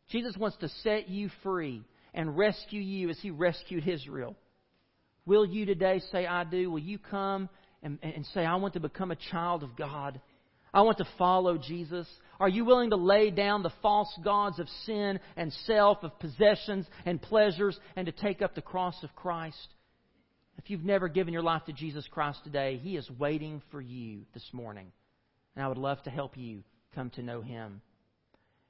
Jesus 0.10 0.36
wants 0.38 0.58
to 0.58 0.70
set 0.84 1.10
you 1.10 1.30
free 1.44 1.84
and 2.14 2.38
rescue 2.38 2.82
you 2.82 3.10
as 3.10 3.20
He 3.20 3.32
rescued 3.32 3.88
Israel. 3.88 4.36
Will 5.26 5.46
you 5.46 5.66
today 5.66 6.02
say, 6.12 6.26
I 6.26 6.44
do? 6.44 6.72
Will 6.72 6.80
you 6.80 6.98
come 6.98 7.50
and, 7.84 8.00
and 8.02 8.26
say, 8.34 8.46
I 8.46 8.56
want 8.56 8.74
to 8.74 8.80
become 8.80 9.12
a 9.12 9.18
child 9.32 9.64
of 9.64 9.76
God? 9.76 10.20
I 10.74 10.82
want 10.82 10.98
to 11.00 11.08
follow 11.18 11.58
Jesus. 11.58 12.08
Are 12.40 12.50
you 12.50 12.64
willing 12.66 12.92
to 12.92 12.96
lay 12.96 13.32
down 13.32 13.64
the 13.64 13.72
false 13.82 14.12
gods 14.24 14.60
of 14.60 14.68
sin 14.86 15.20
and 15.36 15.52
self, 15.66 16.00
of 16.04 16.18
possessions 16.20 16.86
and 17.06 17.22
pleasures, 17.22 17.80
and 17.96 18.06
to 18.06 18.12
take 18.12 18.42
up 18.42 18.56
the 18.56 18.62
cross 18.62 18.96
of 19.04 19.16
Christ? 19.16 19.68
If 20.60 20.70
you've 20.70 20.84
never 20.84 21.08
given 21.08 21.32
your 21.32 21.42
life 21.42 21.64
to 21.68 21.74
Jesus 21.74 22.06
Christ 22.12 22.44
today, 22.44 22.82
He 22.84 22.98
is 22.98 23.10
waiting 23.18 23.62
for 23.72 23.80
you 23.80 24.24
this 24.34 24.46
morning. 24.52 24.92
And 25.56 25.64
I 25.64 25.70
would 25.70 25.78
love 25.78 26.04
to 26.04 26.10
help 26.10 26.36
you 26.36 26.66
come 26.94 27.12
to 27.12 27.24
know 27.24 27.42
Him. 27.42 27.82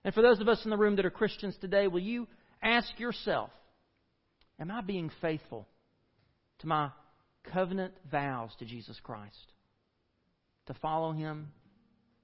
And 0.05 0.13
for 0.13 0.21
those 0.21 0.39
of 0.39 0.47
us 0.47 0.61
in 0.63 0.69
the 0.69 0.77
room 0.77 0.97
that 0.97 1.05
are 1.07 1.09
Christians 1.09 1.57
today, 1.59 1.87
will 1.87 1.99
you 1.99 2.27
ask 2.61 2.87
yourself 2.99 3.49
Am 4.59 4.69
I 4.69 4.81
being 4.81 5.09
faithful 5.19 5.67
to 6.59 6.67
my 6.67 6.91
covenant 7.51 7.95
vows 8.11 8.51
to 8.59 8.65
Jesus 8.65 8.99
Christ? 9.01 9.51
To 10.67 10.75
follow 10.75 11.11
Him, 11.11 11.47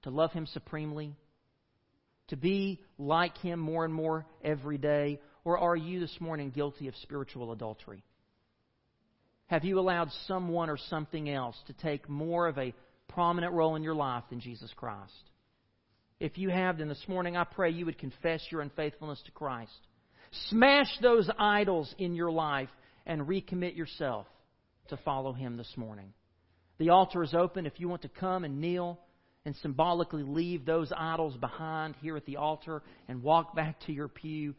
to 0.02 0.10
love 0.10 0.30
Him 0.30 0.46
supremely, 0.46 1.16
to 2.28 2.36
be 2.36 2.80
like 2.98 3.36
Him 3.38 3.58
more 3.58 3.84
and 3.84 3.92
more 3.92 4.26
every 4.44 4.78
day? 4.78 5.18
Or 5.44 5.58
are 5.58 5.76
you 5.76 5.98
this 5.98 6.20
morning 6.20 6.50
guilty 6.50 6.86
of 6.86 6.94
spiritual 7.02 7.50
adultery? 7.50 8.04
Have 9.48 9.64
you 9.64 9.78
allowed 9.78 10.10
someone 10.26 10.68
or 10.68 10.76
something 10.76 11.30
else 11.30 11.56
to 11.68 11.72
take 11.72 12.08
more 12.08 12.48
of 12.48 12.58
a 12.58 12.74
prominent 13.08 13.52
role 13.52 13.76
in 13.76 13.82
your 13.82 13.94
life 13.94 14.24
than 14.28 14.40
Jesus 14.40 14.72
Christ? 14.76 15.12
If 16.18 16.38
you 16.38 16.48
have, 16.48 16.78
then 16.78 16.88
this 16.88 17.04
morning 17.08 17.36
I 17.36 17.44
pray 17.44 17.70
you 17.70 17.86
would 17.86 17.98
confess 17.98 18.42
your 18.50 18.60
unfaithfulness 18.60 19.22
to 19.26 19.32
Christ. 19.32 19.78
Smash 20.48 20.88
those 21.00 21.30
idols 21.38 21.94
in 21.98 22.14
your 22.14 22.32
life 22.32 22.70
and 23.06 23.22
recommit 23.22 23.76
yourself 23.76 24.26
to 24.88 24.96
follow 24.98 25.32
Him 25.32 25.56
this 25.56 25.72
morning. 25.76 26.12
The 26.78 26.90
altar 26.90 27.22
is 27.22 27.34
open 27.34 27.66
if 27.66 27.78
you 27.78 27.88
want 27.88 28.02
to 28.02 28.08
come 28.08 28.44
and 28.44 28.60
kneel 28.60 28.98
and 29.44 29.54
symbolically 29.56 30.24
leave 30.24 30.66
those 30.66 30.92
idols 30.96 31.36
behind 31.36 31.94
here 32.00 32.16
at 32.16 32.26
the 32.26 32.36
altar 32.36 32.82
and 33.08 33.22
walk 33.22 33.54
back 33.54 33.78
to 33.86 33.92
your 33.92 34.08
pew 34.08 34.54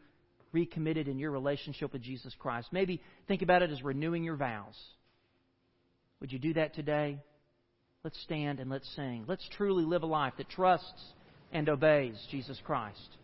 recommitted 0.52 1.08
in 1.08 1.18
your 1.18 1.30
relationship 1.30 1.92
with 1.92 2.02
Jesus 2.02 2.34
Christ. 2.38 2.68
Maybe 2.72 3.00
think 3.26 3.42
about 3.42 3.62
it 3.62 3.70
as 3.70 3.82
renewing 3.82 4.24
your 4.24 4.36
vows. 4.36 4.74
Would 6.20 6.32
you 6.32 6.38
do 6.38 6.54
that 6.54 6.74
today? 6.74 7.18
Let's 8.04 8.20
stand 8.22 8.60
and 8.60 8.70
let's 8.70 8.88
sing. 8.96 9.24
Let's 9.26 9.46
truly 9.56 9.84
live 9.84 10.02
a 10.02 10.06
life 10.06 10.34
that 10.38 10.48
trusts 10.48 11.12
and 11.52 11.68
obeys 11.68 12.16
Jesus 12.30 12.60
Christ. 12.64 13.16